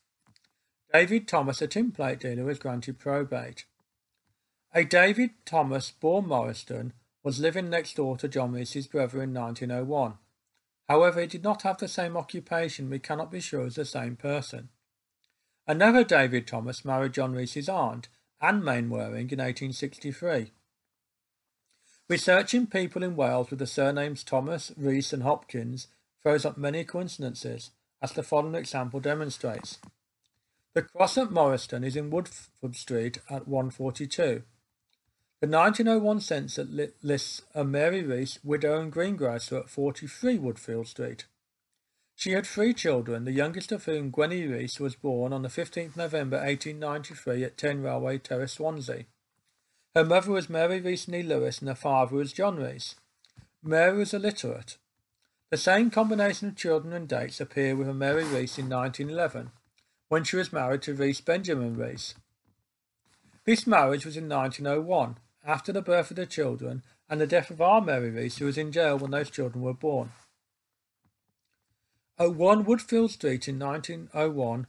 David 0.93 1.29
Thomas, 1.29 1.61
a 1.61 1.69
tinplate 1.69 2.21
dealer, 2.21 2.45
was 2.45 2.59
granted 2.59 2.99
probate. 2.99 3.65
A 4.75 4.85
David 4.85 5.31
Thomas, 5.45 5.91
born 5.91 6.27
Morriston, 6.27 6.93
was 7.23 7.41
living 7.41 7.69
next 7.69 7.97
door 7.97 8.17
to 8.19 8.29
John 8.29 8.53
Reese's 8.53 8.87
brother 8.87 9.23
in 9.23 9.35
1901. 9.35 10.15
However, 10.89 11.21
he 11.21 11.27
did 11.27 11.43
not 11.43 11.63
have 11.63 11.79
the 11.79 11.89
same 11.89 12.17
occupation. 12.17 12.89
We 12.89 12.99
cannot 12.99 13.33
be 13.33 13.41
sure 13.41 13.67
it's 13.67 13.77
the 13.77 13.85
same 13.85 14.17
person. 14.17 14.69
Another 15.67 16.05
David 16.05 16.47
Thomas 16.47 16.85
married 16.85 17.15
John 17.15 17.33
Reese's 17.33 17.69
aunt, 17.69 18.09
Anne 18.41 18.63
Mainwaring, 18.63 19.31
in 19.31 19.41
1863. 19.41 20.53
Researching 22.09 22.69
people 22.69 23.03
in 23.03 23.17
Wales 23.17 23.51
with 23.51 23.59
the 23.59 23.67
surnames 23.67 24.23
Thomas, 24.23 24.71
Reese, 24.77 25.13
and 25.13 25.25
Hopkins 25.25 25.89
throws 26.23 26.45
up 26.45 26.57
many 26.57 26.85
coincidences, 26.85 27.71
as 28.01 28.13
the 28.13 28.23
following 28.23 28.55
example 28.55 29.01
demonstrates. 29.01 29.79
The 30.77 30.83
cross 30.83 31.17
at 31.17 31.31
Morriston 31.31 31.85
is 31.85 31.97
in 31.97 32.11
Woodfield 32.11 32.77
Street 32.77 33.21
at 33.31 33.49
142. 33.49 34.43
The 35.41 35.49
1901 35.49 36.21
census 36.21 36.93
lists 37.03 37.41
a 37.55 37.65
Mary 37.65 38.03
Reese, 38.03 38.39
widow 38.45 38.83
and 38.83 38.93
greengrocer 38.93 39.57
at 39.57 39.71
43 39.71 40.37
Woodfield 40.37 40.87
Street. 40.87 41.25
She 42.15 42.33
had 42.33 42.45
three 42.45 42.75
children, 42.75 43.25
the 43.25 43.33
youngest 43.33 43.73
of 43.73 43.87
whom, 43.87 44.11
Gwenny 44.11 44.47
Reese, 44.47 44.79
was 44.79 44.97
born 44.97 45.33
on 45.33 45.41
the 45.41 45.49
15th 45.49 45.97
November 45.97 46.37
1893 46.37 47.43
at 47.43 47.57
10 47.57 47.83
Railway 47.83 48.19
Terrace, 48.19 48.53
Swansea. 48.53 49.07
Her 49.95 50.05
mother 50.05 50.33
was 50.33 50.51
Mary 50.51 50.83
Reese 50.83 51.09
Nee 51.09 51.23
Lewis 51.23 51.61
and 51.61 51.71
her 51.71 51.75
father 51.75 52.17
was 52.17 52.35
John 52.35 52.57
Reese. 52.57 52.97
Mary 53.63 53.97
was 53.97 54.13
illiterate. 54.13 54.77
The 55.49 55.57
same 55.57 55.91
combination 55.91 56.49
of 56.49 56.57
children 56.57 56.93
and 56.93 57.09
dates 57.09 57.41
appear 57.41 57.75
with 57.75 57.89
a 57.89 57.95
Mary 57.95 58.25
Reese 58.25 58.59
in 58.59 58.69
1911, 58.69 59.53
when 60.09 60.25
she 60.25 60.37
was 60.37 60.53
married 60.53 60.83
to 60.83 60.95
Reese 60.95 61.21
Benjamin 61.21 61.77
Reese. 61.77 62.15
This 63.45 63.67
marriage 63.67 64.05
was 64.05 64.17
in 64.17 64.29
1901, 64.29 65.19
after 65.45 65.73
the 65.73 65.83
birth 65.83 66.11
of 66.11 66.17
the 66.17 66.27
children 66.27 66.83
and 67.09 67.21
the 67.21 67.27
death 67.27 67.51
of 67.51 67.61
our 67.61 67.81
Mary 67.81 68.11
Reese, 68.11 68.39
who 68.39 68.47
was 68.47 68.59
in 68.59 68.73
jail 68.73 68.99
when 68.99 69.13
those 69.13 69.31
children 69.31 69.63
were 69.63 69.75
born. 69.75 70.13
At 72.19 72.35
1 72.35 72.65
Woodfield 72.65 73.11
Street 73.11 73.47
in 73.47 73.59
1901 73.59 74.67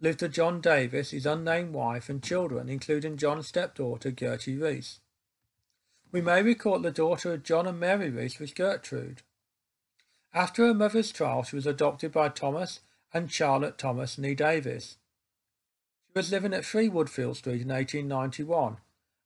lived 0.00 0.22
a 0.22 0.28
John 0.28 0.60
Davis, 0.60 1.10
his 1.10 1.26
unnamed 1.26 1.72
wife, 1.72 2.08
and 2.08 2.22
children, 2.22 2.68
including 2.68 3.16
John's 3.16 3.46
stepdaughter 3.46 4.10
Gertie 4.10 4.56
Reese. 4.56 5.00
We 6.10 6.20
may 6.20 6.42
recall 6.42 6.78
the 6.80 6.90
daughter 6.90 7.32
of 7.32 7.44
John 7.44 7.66
and 7.66 7.78
Mary 7.78 8.10
Reese 8.10 8.38
was 8.38 8.52
Gertrude. 8.52 9.22
After 10.34 10.66
her 10.66 10.74
mother's 10.74 11.12
trial, 11.12 11.42
she 11.42 11.56
was 11.56 11.66
adopted 11.66 12.12
by 12.12 12.28
Thomas 12.28 12.80
and 13.12 13.30
Charlotte 13.30 13.78
Thomas 13.78 14.18
Nee 14.18 14.34
Davis. 14.34 14.96
She 16.06 16.12
was 16.18 16.30
living 16.30 16.54
at 16.54 16.64
3 16.64 16.88
Woodfield 16.88 17.36
Street 17.36 17.62
in 17.62 17.68
1891. 17.68 18.78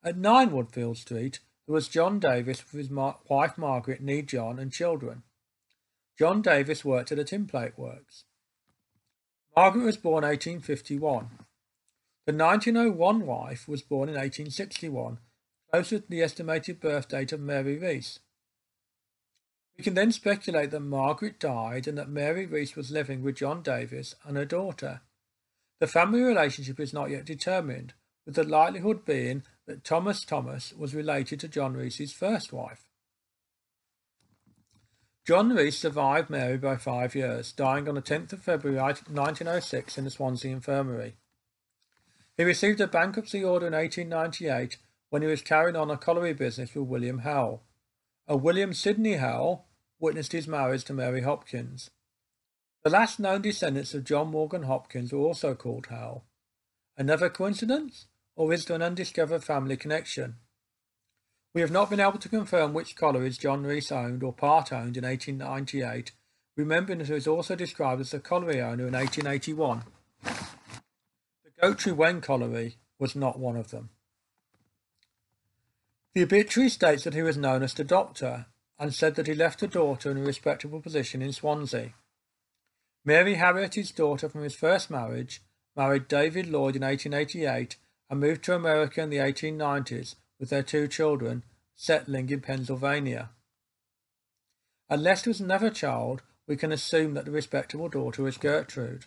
At 0.02 0.18
9 0.18 0.50
Woodfield 0.50 0.96
Street, 0.96 1.40
there 1.66 1.74
was 1.74 1.88
John 1.88 2.18
Davis 2.18 2.62
with 2.62 2.88
his 2.88 2.90
wife 2.90 3.56
Margaret 3.56 4.02
Nee 4.02 4.22
John 4.22 4.58
and 4.58 4.72
children. 4.72 5.22
John 6.18 6.42
Davis 6.42 6.84
worked 6.84 7.10
at 7.10 7.18
the 7.18 7.24
tinplate 7.24 7.76
works. 7.76 8.24
Margaret 9.56 9.84
was 9.84 9.96
born 9.96 10.24
1851. 10.24 11.30
The 12.26 12.32
1901 12.32 13.26
wife 13.26 13.68
was 13.68 13.82
born 13.82 14.08
in 14.08 14.14
1861, 14.14 15.18
closer 15.70 15.98
to 15.98 16.08
the 16.08 16.22
estimated 16.22 16.80
birth 16.80 17.08
date 17.08 17.32
of 17.32 17.40
Mary 17.40 17.78
Reese. 17.78 18.20
We 19.76 19.84
can 19.84 19.94
then 19.94 20.12
speculate 20.12 20.70
that 20.70 20.80
Margaret 20.80 21.40
died 21.40 21.88
and 21.88 21.98
that 21.98 22.08
Mary 22.08 22.46
Rees 22.46 22.76
was 22.76 22.90
living 22.90 23.22
with 23.22 23.36
John 23.36 23.62
Davis 23.62 24.14
and 24.24 24.36
her 24.36 24.44
daughter. 24.44 25.00
The 25.80 25.86
family 25.86 26.22
relationship 26.22 26.78
is 26.78 26.92
not 26.92 27.10
yet 27.10 27.24
determined, 27.24 27.94
with 28.24 28.36
the 28.36 28.44
likelihood 28.44 29.04
being 29.04 29.42
that 29.66 29.84
Thomas 29.84 30.24
Thomas 30.24 30.72
was 30.72 30.94
related 30.94 31.40
to 31.40 31.48
John 31.48 31.74
Rees's 31.74 32.12
first 32.12 32.52
wife. 32.52 32.84
John 35.26 35.54
Rees 35.54 35.78
survived 35.78 36.28
Mary 36.28 36.58
by 36.58 36.76
five 36.76 37.14
years, 37.14 37.50
dying 37.50 37.88
on 37.88 37.94
the 37.94 38.02
10th 38.02 38.34
of 38.34 38.42
February 38.42 38.78
1906 38.78 39.98
in 39.98 40.04
the 40.04 40.10
Swansea 40.10 40.52
Infirmary. 40.52 41.16
He 42.36 42.44
received 42.44 42.80
a 42.80 42.86
bankruptcy 42.86 43.42
order 43.42 43.66
in 43.66 43.72
1898 43.72 44.76
when 45.08 45.22
he 45.22 45.28
was 45.28 45.40
carrying 45.40 45.76
on 45.76 45.90
a 45.90 45.96
colliery 45.96 46.34
business 46.34 46.74
with 46.74 46.88
William 46.88 47.20
Howell. 47.20 47.62
A 48.26 48.38
William 48.38 48.72
Sidney 48.72 49.16
Howell 49.16 49.66
witnessed 50.00 50.32
his 50.32 50.48
marriage 50.48 50.84
to 50.84 50.94
Mary 50.94 51.20
Hopkins. 51.20 51.90
The 52.82 52.88
last 52.88 53.20
known 53.20 53.42
descendants 53.42 53.92
of 53.92 54.04
John 54.04 54.28
Morgan 54.28 54.62
Hopkins 54.62 55.12
were 55.12 55.18
also 55.18 55.54
called 55.54 55.88
Howell. 55.90 56.24
Another 56.96 57.28
coincidence? 57.28 58.06
Or 58.34 58.52
is 58.54 58.64
there 58.64 58.76
an 58.76 58.82
undiscovered 58.82 59.44
family 59.44 59.76
connection? 59.76 60.36
We 61.52 61.60
have 61.60 61.70
not 61.70 61.90
been 61.90 62.00
able 62.00 62.18
to 62.18 62.28
confirm 62.30 62.72
which 62.72 62.96
collieries 62.96 63.36
John 63.36 63.62
Reese 63.62 63.92
owned 63.92 64.22
or 64.22 64.32
part 64.32 64.72
owned 64.72 64.96
in 64.96 65.04
1898, 65.04 66.12
remembering 66.56 67.00
that 67.00 67.08
he 67.08 67.12
was 67.12 67.26
also 67.26 67.54
described 67.54 68.00
as 68.00 68.14
a 68.14 68.20
colliery 68.20 68.60
owner 68.60 68.86
in 68.86 68.94
1881. 68.94 69.82
The 70.22 71.50
Goitre 71.62 71.94
Wen 71.94 72.22
colliery 72.22 72.78
was 72.98 73.14
not 73.14 73.38
one 73.38 73.56
of 73.56 73.70
them. 73.70 73.90
The 76.14 76.22
obituary 76.22 76.68
states 76.68 77.02
that 77.04 77.14
he 77.14 77.22
was 77.22 77.36
known 77.36 77.64
as 77.64 77.74
the 77.74 77.82
Doctor 77.82 78.46
and 78.78 78.94
said 78.94 79.16
that 79.16 79.26
he 79.26 79.34
left 79.34 79.62
a 79.62 79.66
daughter 79.66 80.12
in 80.12 80.18
a 80.18 80.22
respectable 80.22 80.80
position 80.80 81.20
in 81.20 81.32
Swansea. 81.32 81.94
Mary 83.04 83.34
Harriet, 83.34 83.74
his 83.74 83.90
daughter 83.90 84.28
from 84.28 84.44
his 84.44 84.54
first 84.54 84.90
marriage, 84.90 85.42
married 85.76 86.06
David 86.06 86.46
Lloyd 86.46 86.76
in 86.76 86.82
1888 86.82 87.76
and 88.08 88.20
moved 88.20 88.44
to 88.44 88.54
America 88.54 89.02
in 89.02 89.10
the 89.10 89.16
1890s 89.16 90.14
with 90.38 90.50
their 90.50 90.62
two 90.62 90.86
children, 90.86 91.42
settling 91.74 92.30
in 92.30 92.40
Pennsylvania. 92.40 93.30
Unless 94.88 95.22
there 95.22 95.30
was 95.30 95.40
another 95.40 95.70
child, 95.70 96.22
we 96.46 96.56
can 96.56 96.70
assume 96.70 97.14
that 97.14 97.24
the 97.24 97.30
respectable 97.32 97.88
daughter 97.88 98.22
was 98.22 98.38
Gertrude. 98.38 99.06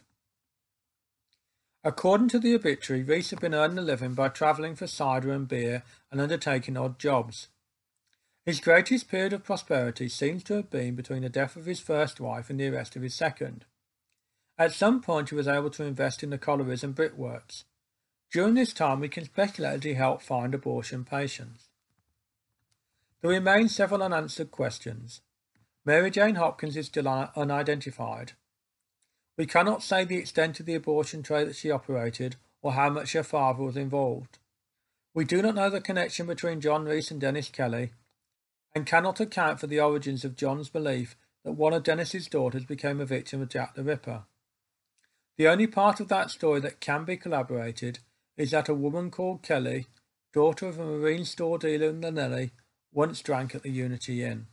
According 1.88 2.28
to 2.30 2.40
the 2.40 2.54
obituary, 2.54 3.02
Reese 3.02 3.30
had 3.30 3.40
been 3.40 3.54
earning 3.54 3.78
a 3.78 3.82
living 3.82 4.14
by 4.14 4.28
travelling 4.28 4.76
for 4.76 4.88
cider 4.88 5.32
and 5.32 5.48
beer 5.48 5.84
and 6.12 6.20
undertaking 6.20 6.76
odd 6.76 7.00
jobs. 7.00 7.48
His 8.46 8.60
greatest 8.60 9.08
period 9.08 9.32
of 9.32 9.46
prosperity 9.46 10.10
seems 10.10 10.44
to 10.44 10.56
have 10.56 10.70
been 10.70 10.96
between 10.96 11.22
the 11.22 11.30
death 11.30 11.56
of 11.56 11.66
his 11.66 11.80
first 11.80 12.20
wife 12.20 12.50
and 12.50 12.60
the 12.60 12.68
arrest 12.68 12.98
of 12.98 13.04
his 13.04 13.14
second. 13.14 13.64
At 14.58 14.74
some 14.74 15.02
point 15.02 15.30
he 15.30 15.36
was 15.36 15.48
able 15.48 15.70
to 15.70 15.86
invest 15.86 16.24
in 16.24 16.30
the 16.30 16.38
collieries 16.38 16.84
and 16.84 16.94
brickworks. 16.94 17.64
During 18.34 18.56
this 18.56 18.74
time 18.74 19.00
we 19.00 19.08
can 19.08 19.24
speculate 19.24 19.76
that 19.76 19.88
he 19.88 19.94
helped 19.94 20.24
find 20.24 20.54
abortion 20.54 21.06
patients. 21.06 21.70
There 23.22 23.32
remain 23.32 23.70
several 23.70 24.04
unanswered 24.04 24.52
questions. 24.52 25.22
Mary 25.86 26.12
Jane 26.12 26.36
Hopkins 26.36 26.76
is 26.76 26.88
still 26.88 27.08
unidentified. 27.08 28.34
We 29.38 29.46
cannot 29.46 29.84
say 29.84 30.04
the 30.04 30.18
extent 30.18 30.60
of 30.60 30.66
the 30.66 30.74
abortion 30.74 31.22
trade 31.22 31.48
that 31.48 31.56
she 31.56 31.70
operated 31.70 32.36
or 32.62 32.74
how 32.74 32.90
much 32.90 33.14
her 33.14 33.24
father 33.24 33.64
was 33.64 33.78
involved. 33.78 34.40
We 35.14 35.26
do 35.26 35.42
not 35.42 35.56
know 35.56 35.70
the 35.70 35.80
connection 35.80 36.26
between 36.26 36.62
John 36.62 36.86
Reese 36.86 37.12
and 37.12 37.22
Dennis 37.22 37.50
Kelly 37.50 37.92
and 38.74 38.86
cannot 38.86 39.20
account 39.20 39.60
for 39.60 39.68
the 39.68 39.80
origins 39.80 40.26
of 40.26 40.36
John's 40.36 40.70
belief 40.70 41.16
that 41.44 41.54
one 41.54 41.74
of 41.74 41.84
Dennis's 41.84 42.28
daughters 42.28 42.66
became 42.66 43.00
a 43.00 43.06
victim 43.06 43.42
of 43.42 43.50
Jack 43.50 43.76
the 43.76 43.84
Ripper. 43.84 44.24
The 45.38 45.48
only 45.48 45.68
part 45.68 46.00
of 46.00 46.08
that 46.08 46.32
story 46.32 46.60
that 46.62 46.80
can 46.80 47.06
be 47.06 47.16
collaborated 47.16 48.00
is 48.38 48.52
that 48.52 48.70
a 48.70 48.74
woman 48.74 49.12
called 49.12 49.44
Kelly, 49.44 49.88
daughter 50.34 50.68
of 50.68 50.80
a 50.80 50.86
marine 50.86 51.26
store 51.26 51.58
dealer 51.58 51.90
in 51.90 52.02
Llanelli, 52.02 52.52
once 52.92 53.22
drank 53.22 53.54
at 53.54 53.64
the 53.64 53.72
Unity 53.72 54.24
Inn. 54.24 54.48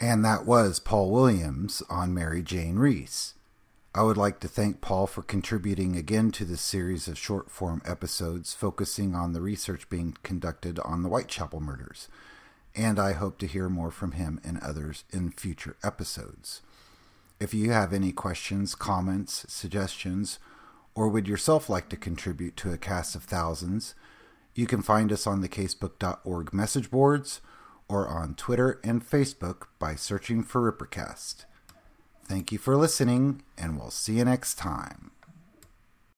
And 0.00 0.24
that 0.24 0.46
was 0.46 0.80
Paul 0.80 1.10
Williams 1.10 1.82
on 1.90 2.14
Mary 2.14 2.42
Jane 2.42 2.76
Reese. 2.76 3.34
I 3.94 4.02
would 4.02 4.16
like 4.16 4.40
to 4.40 4.48
thank 4.48 4.80
Paul 4.80 5.06
for 5.06 5.20
contributing 5.20 5.94
again 5.94 6.30
to 6.32 6.46
this 6.46 6.62
series 6.62 7.06
of 7.06 7.18
short 7.18 7.50
form 7.50 7.82
episodes 7.84 8.54
focusing 8.54 9.14
on 9.14 9.34
the 9.34 9.42
research 9.42 9.90
being 9.90 10.16
conducted 10.22 10.78
on 10.78 11.02
the 11.02 11.10
Whitechapel 11.10 11.60
murders, 11.60 12.08
and 12.74 12.98
I 12.98 13.12
hope 13.12 13.36
to 13.40 13.46
hear 13.46 13.68
more 13.68 13.90
from 13.90 14.12
him 14.12 14.40
and 14.42 14.58
others 14.60 15.04
in 15.10 15.32
future 15.32 15.76
episodes. 15.84 16.62
If 17.38 17.52
you 17.52 17.72
have 17.72 17.92
any 17.92 18.12
questions, 18.12 18.74
comments, 18.74 19.44
suggestions, 19.48 20.38
or 20.94 21.10
would 21.10 21.28
yourself 21.28 21.68
like 21.68 21.90
to 21.90 21.96
contribute 21.96 22.56
to 22.58 22.72
a 22.72 22.78
cast 22.78 23.14
of 23.14 23.24
thousands, 23.24 23.94
you 24.54 24.66
can 24.66 24.80
find 24.80 25.12
us 25.12 25.26
on 25.26 25.42
the 25.42 25.48
casebook.org 25.48 26.54
message 26.54 26.90
boards 26.90 27.42
or 27.90 28.08
on 28.08 28.34
Twitter 28.34 28.80
and 28.84 29.04
Facebook 29.04 29.66
by 29.78 29.96
searching 29.96 30.44
for 30.44 30.72
Rippercast. 30.72 31.44
Thank 32.24 32.52
you 32.52 32.58
for 32.58 32.76
listening, 32.76 33.42
and 33.58 33.76
we'll 33.76 33.90
see 33.90 34.18
you 34.18 34.24
next 34.24 34.54
time. 34.54 35.10